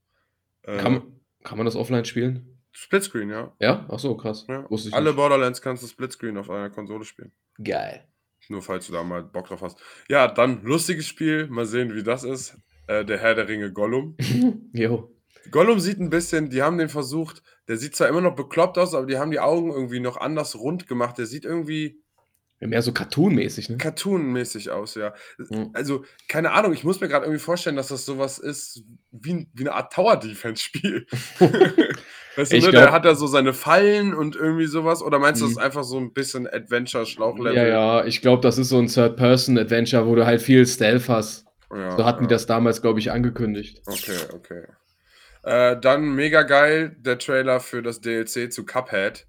[0.64, 1.15] Äh, kann,
[1.46, 2.60] kann man das offline spielen?
[2.74, 3.56] Splitscreen, ja.
[3.60, 3.86] Ja?
[3.90, 4.46] Ach so, krass.
[4.50, 4.68] Ja.
[4.92, 5.16] Alle nicht.
[5.16, 7.32] Borderlands kannst du Splitscreen auf einer Konsole spielen.
[7.64, 8.06] Geil.
[8.50, 9.80] Nur falls du da mal Bock drauf hast.
[10.10, 11.48] Ja, dann lustiges Spiel.
[11.48, 12.58] Mal sehen, wie das ist.
[12.88, 14.18] Äh, der Herr der Ringe Gollum.
[14.74, 15.16] jo.
[15.52, 18.94] Gollum sieht ein bisschen, die haben den versucht, der sieht zwar immer noch bekloppt aus,
[18.94, 21.18] aber die haben die Augen irgendwie noch anders rund gemacht.
[21.18, 22.04] Der sieht irgendwie
[22.60, 23.78] Mehr so Cartoon-mäßig, ne?
[23.78, 25.14] Cartoon-mäßig aus, ja.
[25.38, 25.72] Mhm.
[25.74, 29.64] Also, keine Ahnung, ich muss mir gerade irgendwie vorstellen, dass das sowas ist wie, wie
[29.64, 31.06] eine Art Tower-Defense-Spiel.
[32.36, 32.62] weißt du, ne?
[32.62, 35.02] Glaub, der hat da so seine Fallen und irgendwie sowas.
[35.04, 35.64] Oder meinst du, das ist mhm.
[35.64, 37.56] einfach so ein bisschen Adventure-Schlauchlevel?
[37.56, 41.46] Ja, ja, ich glaube, das ist so ein Third-Person-Adventure, wo du halt viel Stealth hast.
[41.72, 42.28] Ja, so hatten ja.
[42.28, 43.82] die das damals, glaube ich, angekündigt.
[43.86, 44.64] Okay, okay.
[45.44, 49.28] Äh, dann mega geil der Trailer für das DLC zu Cuphead.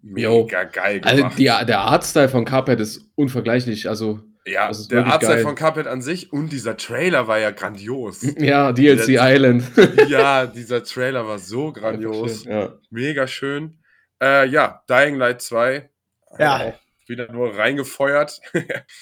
[0.00, 0.46] Mega Yo.
[0.46, 1.24] geil also gemacht.
[1.24, 3.88] Also die, der Artstyle von Cuphead ist unvergleichlich.
[3.88, 8.22] Also, ja, der Artstyle von Cuphead an sich und dieser Trailer war ja grandios.
[8.38, 9.64] Ja, DLC der, Island.
[10.08, 12.44] ja, dieser Trailer war so grandios.
[12.44, 12.78] Ja.
[12.90, 13.78] Mega schön.
[14.22, 15.90] Äh, ja, Dying Light 2.
[16.38, 16.64] Ja.
[16.64, 16.72] Äh,
[17.08, 18.40] wieder nur reingefeuert.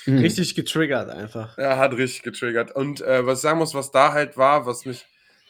[0.06, 0.18] Mhm.
[0.18, 1.58] richtig getriggert einfach.
[1.58, 2.72] Er hat richtig getriggert.
[2.72, 5.04] Und äh, was ich sagen muss, was da halt war, was mich,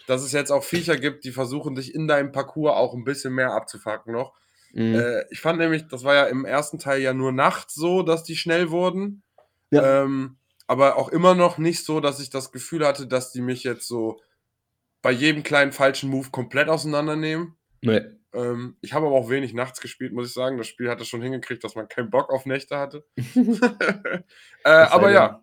[0.07, 3.35] dass es jetzt auch Viecher gibt, die versuchen, dich in deinem Parcours auch ein bisschen
[3.35, 4.35] mehr abzufacken noch.
[4.77, 4.95] Mhm.
[4.95, 8.25] Äh, ich fand nämlich, das war ja im ersten Teil ja nur nachts so, dass
[8.25, 9.23] die schnell wurden.
[9.71, 10.03] Ja.
[10.03, 13.65] Ähm, aber auch immer noch nicht so, dass ich das Gefühl hatte, dass die mich
[13.65, 14.21] jetzt so
[15.01, 17.55] bei jedem kleinen falschen Move komplett auseinandernehmen.
[17.81, 18.03] Nee.
[18.35, 20.59] Ähm, ich habe aber auch wenig nachts gespielt, muss ich sagen.
[20.59, 23.07] Das Spiel hat es schon hingekriegt, dass man keinen Bock auf Nächte hatte.
[24.65, 25.43] äh, aber ja.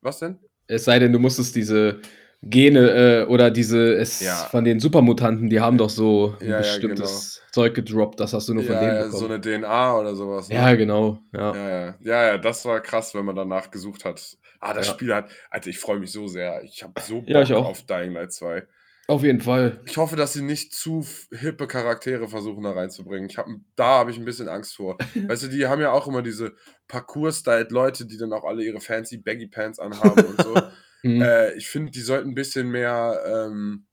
[0.00, 0.40] Was denn?
[0.66, 2.00] Es sei denn, du musstest diese
[2.46, 4.34] Gene äh, oder diese es ja.
[4.34, 7.52] von den Supermutanten, die haben doch so ein ja, bestimmtes ja, genau.
[7.52, 9.12] Zeug gedroppt, das hast du nur von denen bekommen.
[9.12, 10.48] so eine DNA oder sowas.
[10.48, 10.56] Ne?
[10.56, 11.18] Ja, genau.
[11.32, 11.94] Ja.
[12.00, 12.38] Ja, ja.
[12.38, 14.36] das war krass, wenn man danach gesucht hat.
[14.60, 16.62] Ah, das Spiel hat, Alter, ich freue mich so sehr.
[16.64, 18.66] Ich habe so Bock auf Dying Light 2.
[19.06, 19.80] Auf jeden Fall.
[19.84, 23.28] Ich hoffe, dass sie nicht zu hippe Charaktere versuchen da reinzubringen.
[23.28, 24.96] Ich hab, da habe ich ein bisschen Angst vor.
[25.14, 26.54] weißt du, die haben ja auch immer diese
[26.88, 30.54] Parcours-Style-Leute, die dann auch alle ihre fancy Baggy Pants anhaben und so.
[31.04, 31.20] Mhm.
[31.20, 33.86] Äh, ich finde, die sollten ein bisschen mehr ähm,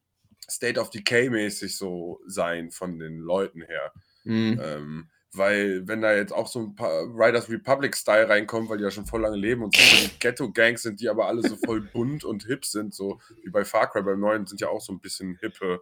[0.49, 3.91] State of Decay-mäßig so sein von den Leuten her.
[4.24, 4.62] Mhm.
[4.64, 8.91] Ähm, weil, wenn da jetzt auch so ein paar Riders Republic-Style reinkommt, weil die ja
[8.91, 12.45] schon voll lange leben und so Ghetto-Gangs sind, die aber alle so voll bunt und
[12.45, 15.38] hip sind, so wie bei Far Cry beim neuen sind ja auch so ein bisschen
[15.41, 15.82] hippe.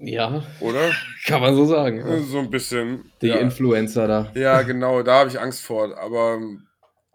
[0.00, 0.44] Ja.
[0.60, 0.92] Oder?
[1.26, 2.26] Kann man so sagen.
[2.26, 3.10] So ein bisschen.
[3.20, 3.36] Die ja.
[3.36, 4.32] Influencer da.
[4.34, 5.98] Ja, genau, da habe ich Angst vor.
[5.98, 6.40] Aber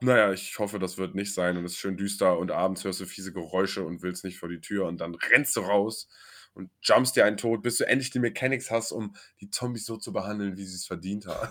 [0.01, 2.99] naja, ich hoffe, das wird nicht sein und es ist schön düster und abends hörst
[2.99, 6.07] du fiese Geräusche und willst nicht vor die Tür und dann rennst du raus
[6.53, 9.97] und jumpst dir einen Tod, bis du endlich die Mechanics hast, um die Zombies so
[9.97, 11.49] zu behandeln, wie sie es verdient haben.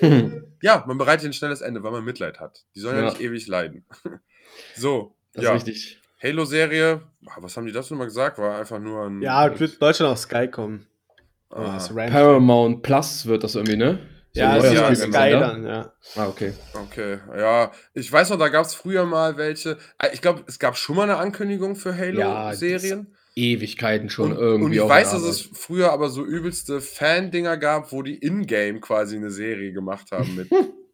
[0.62, 2.64] ja, man bereitet ein schnelles Ende, weil man Mitleid hat.
[2.74, 3.86] Die sollen ja, ja nicht ewig leiden.
[4.76, 5.54] so, das ja.
[5.54, 6.00] ist richtig.
[6.22, 8.38] Halo-Serie, ah, was haben die dazu mal gesagt?
[8.38, 9.20] War einfach nur ein.
[9.20, 10.86] Ja, wird Deutschland auf Sky kommen.
[11.50, 13.98] Ah, Paramount Plus wird das irgendwie, ne?
[14.34, 15.40] So ja, ist ja Sky genau.
[15.40, 15.92] dann, ja.
[16.16, 16.52] Ah, okay.
[16.74, 17.70] Okay, ja.
[17.92, 19.78] Ich weiß noch, da gab es früher mal welche.
[19.98, 23.14] äh, Ich glaube, es gab schon mal eine Ankündigung für Ja, Halo-Serien.
[23.36, 24.64] Ewigkeiten schon und, irgendwie.
[24.64, 28.80] und ich auf weiß, dass es früher aber so übelste Fan-Dinger gab, wo die in-game
[28.80, 30.50] quasi eine Serie gemacht haben mit.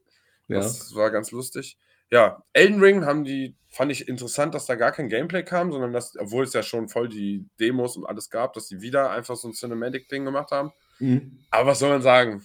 [0.48, 0.56] Ja.
[0.58, 1.78] Das war ganz lustig.
[2.10, 5.92] Ja, Elden Ring haben die, fand ich interessant, dass da gar kein Gameplay kam, sondern
[5.92, 9.36] dass, obwohl es ja schon voll die Demos und alles gab, dass die wieder einfach
[9.36, 10.72] so ein Cinematic-Ding gemacht haben.
[10.98, 11.38] Mhm.
[11.52, 12.42] Aber was soll man sagen?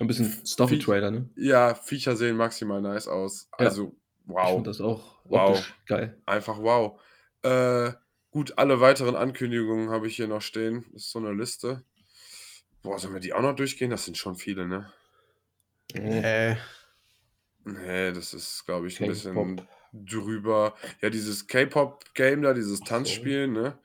[0.00, 1.28] Ein bisschen Story-Trailer, ne?
[1.36, 3.48] Ja, Viecher sehen maximal nice aus.
[3.58, 3.66] Ja.
[3.66, 3.94] Also,
[4.26, 4.54] Ich wow.
[4.54, 5.64] finde das auch Wow.
[5.86, 6.16] geil.
[6.26, 7.00] Einfach wow.
[7.42, 7.92] Äh,
[8.30, 10.84] gut, alle weiteren Ankündigungen habe ich hier noch stehen.
[10.92, 11.82] Das ist so eine Liste.
[12.82, 13.90] Boah, sollen wir die auch noch durchgehen?
[13.90, 14.92] Das sind schon viele, ne?
[15.94, 16.56] Äh,
[17.66, 19.62] Nee, das ist, glaube ich, ein bisschen
[19.94, 20.74] drüber.
[21.00, 22.80] Ja, dieses K-Pop-Game da, dieses.
[22.80, 23.78] Tanzspiel, ne?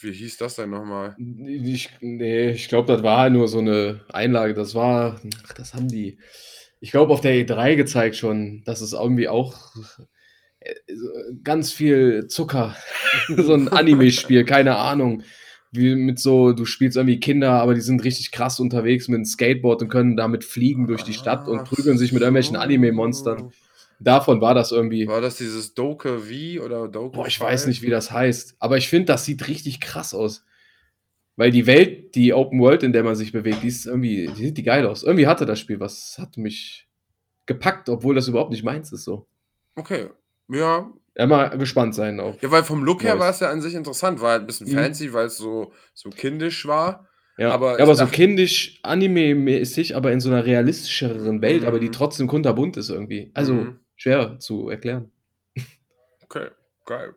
[0.00, 1.16] Wie hieß das denn nochmal?
[1.18, 4.54] Ich, nee, ich glaube, das war nur so eine Einlage.
[4.54, 6.18] Das war, ach, das haben die,
[6.80, 9.74] ich glaube, auf der E3 gezeigt schon, dass es irgendwie auch
[10.60, 10.74] äh,
[11.42, 12.76] ganz viel Zucker,
[13.28, 15.22] so ein Anime-Spiel, keine Ahnung.
[15.70, 19.24] Wie mit so, du spielst irgendwie Kinder, aber die sind richtig krass unterwegs mit einem
[19.26, 22.56] Skateboard und können damit fliegen durch die Stadt und prügeln sich mit irgendwelchen.
[22.56, 23.52] Anime-Monstern.
[24.00, 25.06] Davon war das irgendwie.
[25.08, 27.50] War das dieses Doke V oder Doke Boah, ich 5?
[27.50, 28.56] weiß nicht, wie das heißt.
[28.58, 30.44] Aber ich finde, das sieht richtig krass aus.
[31.36, 34.46] Weil die Welt, die Open World, in der man sich bewegt, die ist irgendwie, die
[34.46, 35.02] sieht die geil aus.
[35.04, 36.88] Irgendwie hatte das Spiel was, hat mich
[37.46, 39.28] gepackt, obwohl das überhaupt nicht meins ist so.
[39.76, 40.08] Okay.
[40.48, 42.40] Ja, Ja, mal gespannt sein auch.
[42.42, 44.68] Ja, weil vom Look her war es ja an sich interessant, war halt ein bisschen
[44.68, 44.72] Mhm.
[44.74, 47.08] fancy, weil es so, so kindisch war.
[47.36, 51.86] Ja, aber ich aber so kindisch, anime-mäßig, aber in so einer realistischeren Welt, aber die
[51.88, 51.92] Mhm.
[51.92, 53.30] trotzdem kunterbunt ist irgendwie.
[53.34, 53.80] Also Mhm.
[53.98, 55.12] Schwer zu erklären.
[56.22, 56.48] Okay,
[56.86, 57.14] geil,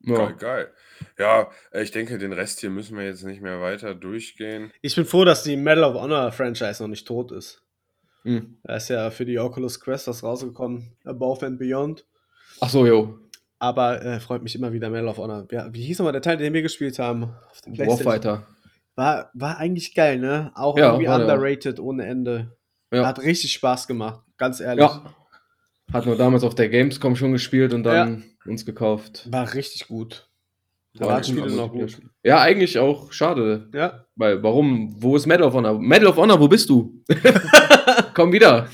[0.00, 0.14] Ja.
[0.16, 0.72] geil, geil.
[1.18, 4.72] Ja, äh, ich denke, den Rest hier müssen wir jetzt nicht mehr weiter durchgehen.
[4.82, 7.62] ich bin froh, dass die Medal of Honor Franchise noch nicht tot ist.
[8.22, 8.58] Hm.
[8.64, 12.04] Da ist ja für die Oculus Quest was rausgekommen, Above and Beyond.
[12.60, 13.18] Ach so, jo.
[13.60, 15.46] Aber äh, freut mich immer wieder Medal of Honor.
[15.50, 17.34] Ja, wie hieß nochmal der Teil, den wir gespielt haben?
[17.50, 18.06] Auf dem PlayStation?
[18.06, 18.46] Warfighter.
[18.96, 20.50] War, war eigentlich geil, ne?
[20.56, 22.56] Auch Ja, irgendwie underrated ohne Ende.
[22.92, 23.06] Ja.
[23.06, 24.84] Hat richtig Spaß gemacht, ganz ehrlich.
[24.84, 25.14] Ja.
[25.92, 29.26] Hat nur damals auf der Gamescom schon gespielt und dann uns gekauft.
[29.30, 30.28] War richtig gut.
[30.94, 31.98] Da War waren Spiele noch gut.
[32.22, 33.68] Ja, eigentlich auch schade.
[33.72, 34.04] Ja.
[34.16, 34.94] Weil, warum?
[35.00, 35.78] Wo ist Medal of Honor?
[35.78, 37.02] Medal of Honor, wo bist du?
[38.14, 38.68] Komm wieder.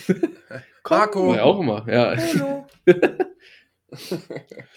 [0.89, 1.35] Marco!
[1.35, 1.85] Ja, auch immer.
[1.89, 2.17] Ja.
[2.17, 2.67] Hallo.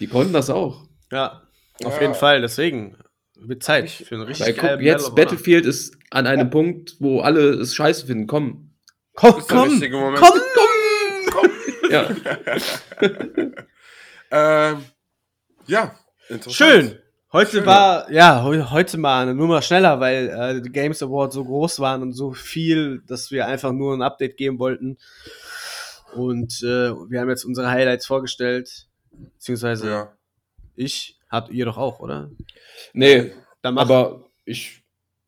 [0.00, 0.84] Die konnten das auch.
[1.10, 1.42] Ja,
[1.84, 2.02] auf Ja.
[2.02, 2.40] jeden Fall.
[2.40, 2.96] Deswegen
[3.40, 5.14] wird Zeit für einen Weil richtig guck, Medal of jetzt Honor.
[5.16, 8.26] Battlefield ist an einem Punkt, wo alle es scheiße finden.
[8.26, 8.70] Komm.
[9.14, 9.90] Komm, komm, Moment.
[10.20, 10.40] komm,
[11.90, 12.08] Ja.
[14.30, 14.84] Ähm,
[15.66, 15.94] ja,
[16.28, 16.54] interessant.
[16.54, 16.98] Schön.
[17.32, 17.66] Heute Schön.
[17.66, 21.80] war, ja, heu- heute mal eine Nummer schneller, weil äh, die Games Awards so groß
[21.80, 24.98] waren und so viel, dass wir einfach nur ein Update geben wollten.
[26.14, 28.86] Und äh, wir haben jetzt unsere Highlights vorgestellt.
[29.12, 30.12] Beziehungsweise Ja.
[30.76, 32.30] ich, habt ihr doch auch, oder?
[32.92, 33.32] Nee,
[33.62, 34.82] Dann mach aber ich.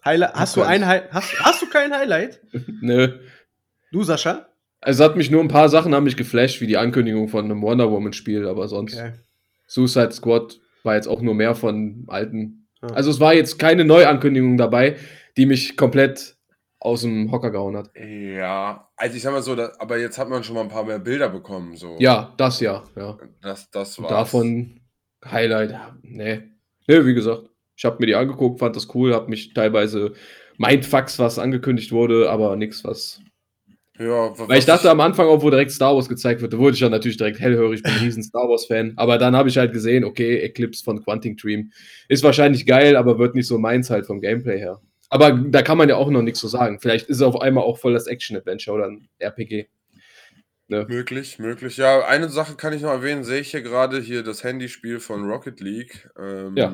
[0.05, 0.35] Highlight.
[0.35, 1.13] Hast du ein Highlight?
[1.13, 2.41] Hast, hast du kein Highlight?
[2.83, 3.19] Nö.
[3.93, 4.47] Du, Sascha?
[4.81, 7.63] Also hat mich nur ein paar Sachen haben mich geflasht, wie die Ankündigung von einem
[7.63, 9.13] Wonder Woman Spiel, aber sonst Okay.
[9.67, 12.67] Suicide Squad war jetzt auch nur mehr von alten.
[12.83, 12.89] Ja.
[12.89, 14.97] Also es war jetzt keine Neuankündigung dabei,
[15.37, 16.37] die mich komplett
[16.81, 17.91] aus dem Hocker gehauen hat.
[17.95, 20.85] Ja, also ich sag mal so, da, aber jetzt hat man schon mal ein paar
[20.85, 21.77] mehr Bilder bekommen.
[21.77, 21.97] So.
[21.99, 23.19] Ja, das ja, ja.
[23.43, 24.11] Das, das war's.
[24.11, 24.81] davon
[25.25, 26.41] Highlight, ja, nee.
[26.89, 30.15] Nee, wie gesagt, ich habe mir die angeguckt, fand das cool, habe mich teilweise
[30.57, 33.21] Mindfucks, was angekündigt wurde, aber nichts, was.
[34.01, 36.73] Ja, Weil ich dachte am Anfang, auch wo direkt Star Wars gezeigt wird, da wurde
[36.73, 38.95] ich dann natürlich direkt hellhörig, ich bin ein riesen Star Wars-Fan.
[38.97, 41.71] Aber dann habe ich halt gesehen, okay, Eclipse von Quantic Dream
[42.09, 44.81] ist wahrscheinlich geil, aber wird nicht so meins halt vom Gameplay her.
[45.11, 46.81] Aber da kann man ja auch noch nichts zu sagen.
[46.81, 49.69] Vielleicht ist es auf einmal auch voll das Action-Adventure oder ein RPG.
[50.69, 51.77] Möglich, möglich.
[51.77, 55.29] Ja, eine Sache kann ich noch erwähnen, sehe ich hier gerade hier das Handyspiel von
[55.29, 56.09] Rocket League.
[56.19, 56.73] Ähm, Ja.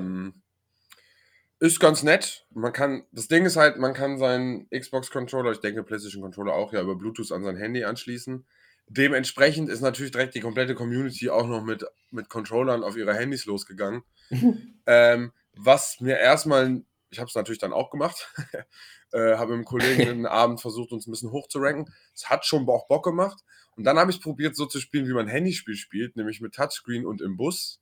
[1.59, 2.47] Ist ganz nett.
[2.51, 6.83] Man kann, das Ding ist halt, man kann seinen Xbox-Controller, ich denke PlayStation-Controller auch ja
[6.83, 8.47] über Bluetooth an sein Handy anschließen.
[8.89, 13.47] Dementsprechend ist natürlich direkt die komplette Community auch noch mit, mit Controllern auf ihre Handys
[13.47, 14.03] losgegangen.
[14.87, 18.33] ähm, was mir erstmal, ich habe es natürlich dann auch gemacht,
[19.13, 21.93] äh, habe mit einem Kollegen einen Abend versucht, uns ein bisschen hochzuranken.
[22.15, 23.43] Es hat schon auch Bock gemacht.
[23.77, 26.55] Und dann habe ich es probiert, so zu spielen, wie man Handyspiel spielt, nämlich mit
[26.55, 27.81] Touchscreen und im Bus.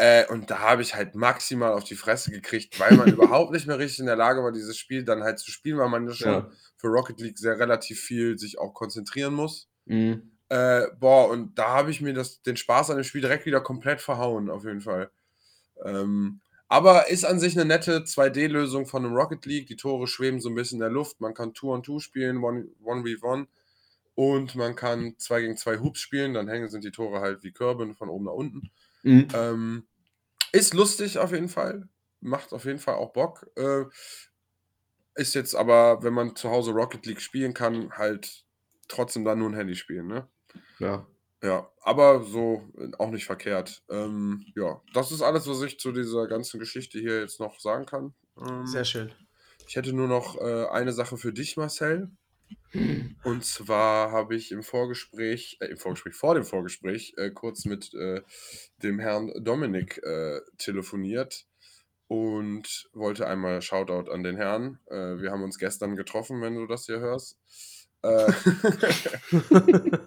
[0.00, 3.66] Äh, und da habe ich halt maximal auf die Fresse gekriegt, weil man überhaupt nicht
[3.66, 6.14] mehr richtig in der Lage war, dieses Spiel dann halt zu spielen, weil man ja
[6.14, 6.50] schon Ja.
[6.78, 9.68] für Rocket League sehr relativ viel sich auch konzentrieren muss.
[9.84, 10.30] Mhm.
[10.48, 13.60] Äh, boah, und da habe ich mir das, den Spaß an dem Spiel direkt wieder
[13.60, 15.10] komplett verhauen, auf jeden Fall.
[15.84, 19.66] Ähm, aber ist an sich eine nette 2D-Lösung von einem Rocket League.
[19.66, 21.20] Die Tore schweben so ein bisschen in der Luft.
[21.20, 23.48] Man kann 2-on-2 spielen, 1v1.
[24.14, 26.34] Und man kann 2 gegen 2 Hoops spielen.
[26.34, 28.70] Dann hängen sind die Tore halt wie Körbe von oben nach unten.
[29.02, 29.28] Mhm.
[29.34, 29.88] Ähm,
[30.52, 31.88] ist lustig auf jeden Fall.
[32.20, 33.46] Macht auf jeden Fall auch Bock.
[33.56, 33.84] Äh,
[35.14, 38.44] ist jetzt aber, wenn man zu Hause Rocket League spielen kann, halt
[38.88, 40.28] trotzdem dann nur ein Handy spielen, ne?
[40.78, 41.06] Ja.
[41.42, 43.82] Ja, aber so äh, auch nicht verkehrt.
[43.88, 47.86] Ähm, ja, das ist alles, was ich zu dieser ganzen Geschichte hier jetzt noch sagen
[47.86, 48.14] kann.
[48.36, 49.10] Ähm, Sehr schön.
[49.66, 52.10] Ich hätte nur noch äh, eine Sache für dich, Marcel.
[53.24, 57.92] Und zwar habe ich im Vorgespräch, äh, im Vorgespräch, vor dem Vorgespräch, äh, kurz mit
[57.94, 58.22] äh,
[58.82, 61.46] dem Herrn Dominik äh, telefoniert
[62.06, 64.78] und wollte einmal Shoutout an den Herrn.
[64.86, 67.38] Äh, wir haben uns gestern getroffen, wenn du das hier hörst.
[68.02, 68.32] Äh,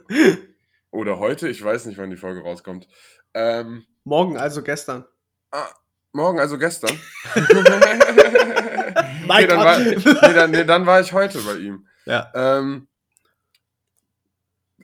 [0.91, 2.87] oder heute, ich weiß nicht, wann die Folge rauskommt.
[3.33, 5.05] Ähm, morgen, also gestern.
[5.51, 5.67] Ah,
[6.13, 6.91] morgen, also gestern.
[7.35, 11.87] nee, dann war, nee, dann, nee, dann war ich heute bei ihm.
[12.05, 12.31] Ja.
[12.33, 12.87] Ähm,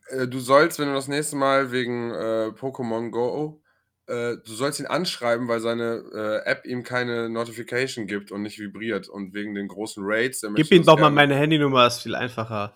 [0.10, 3.62] äh, du sollst, wenn du das nächste Mal wegen äh, Pokémon Go,
[4.08, 8.60] äh, du sollst ihn anschreiben, weil seine äh, App ihm keine Notification gibt und nicht
[8.60, 10.44] vibriert und wegen den großen Raids.
[10.56, 12.74] Gib ihm doch mal meine Handynummer, ist viel einfacher.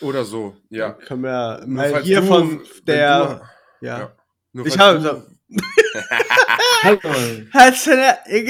[0.00, 0.90] Oder so, ja.
[0.90, 3.40] Dann können wir mal hier du, von der.
[3.80, 4.12] Du, ja.
[4.52, 4.64] ja.
[4.64, 5.26] ich habe.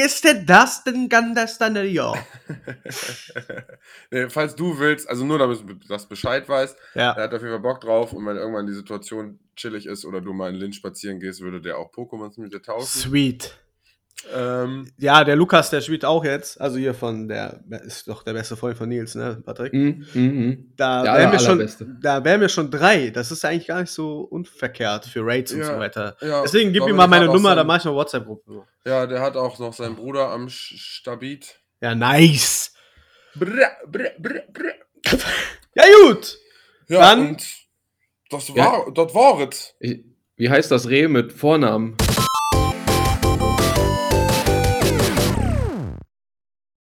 [0.05, 2.13] ist denn das denn ganz dann ja?
[4.11, 7.13] nee, falls du willst, also nur damit du das Bescheid weißt, ja.
[7.13, 10.21] er hat auf jeden Fall Bock drauf und wenn irgendwann die Situation chillig ist oder
[10.21, 12.87] du mal in Lynch spazieren gehst, würde der auch Pokémon mit dir tauschen.
[12.87, 13.57] Sweet.
[14.35, 16.61] Ähm, ja, der Lukas, der spielt auch jetzt.
[16.61, 19.73] Also hier von der ist doch der beste Freund von Nils, ne, Patrick?
[19.73, 23.11] Mm, mm, Da wären wir schon, da wären wir schon drei.
[23.11, 26.17] Das ist eigentlich gar nicht so unverkehrt für Raids ja, und so weiter.
[26.21, 28.65] Ja, Deswegen gib ihm mal meine Nummer, sein, da mache ich eine WhatsApp-Gruppe.
[28.87, 31.61] Ja, der hat auch noch seinen Bruder am Stabit.
[31.81, 32.73] Ja, nice.
[33.35, 34.75] Brr, brr, brr, brr.
[35.75, 36.39] ja, gut.
[36.89, 37.37] Ja, Dann,
[38.31, 38.91] das war, ja.
[38.93, 39.75] das war es.
[40.37, 41.97] Wie heißt das Reh mit Vornamen?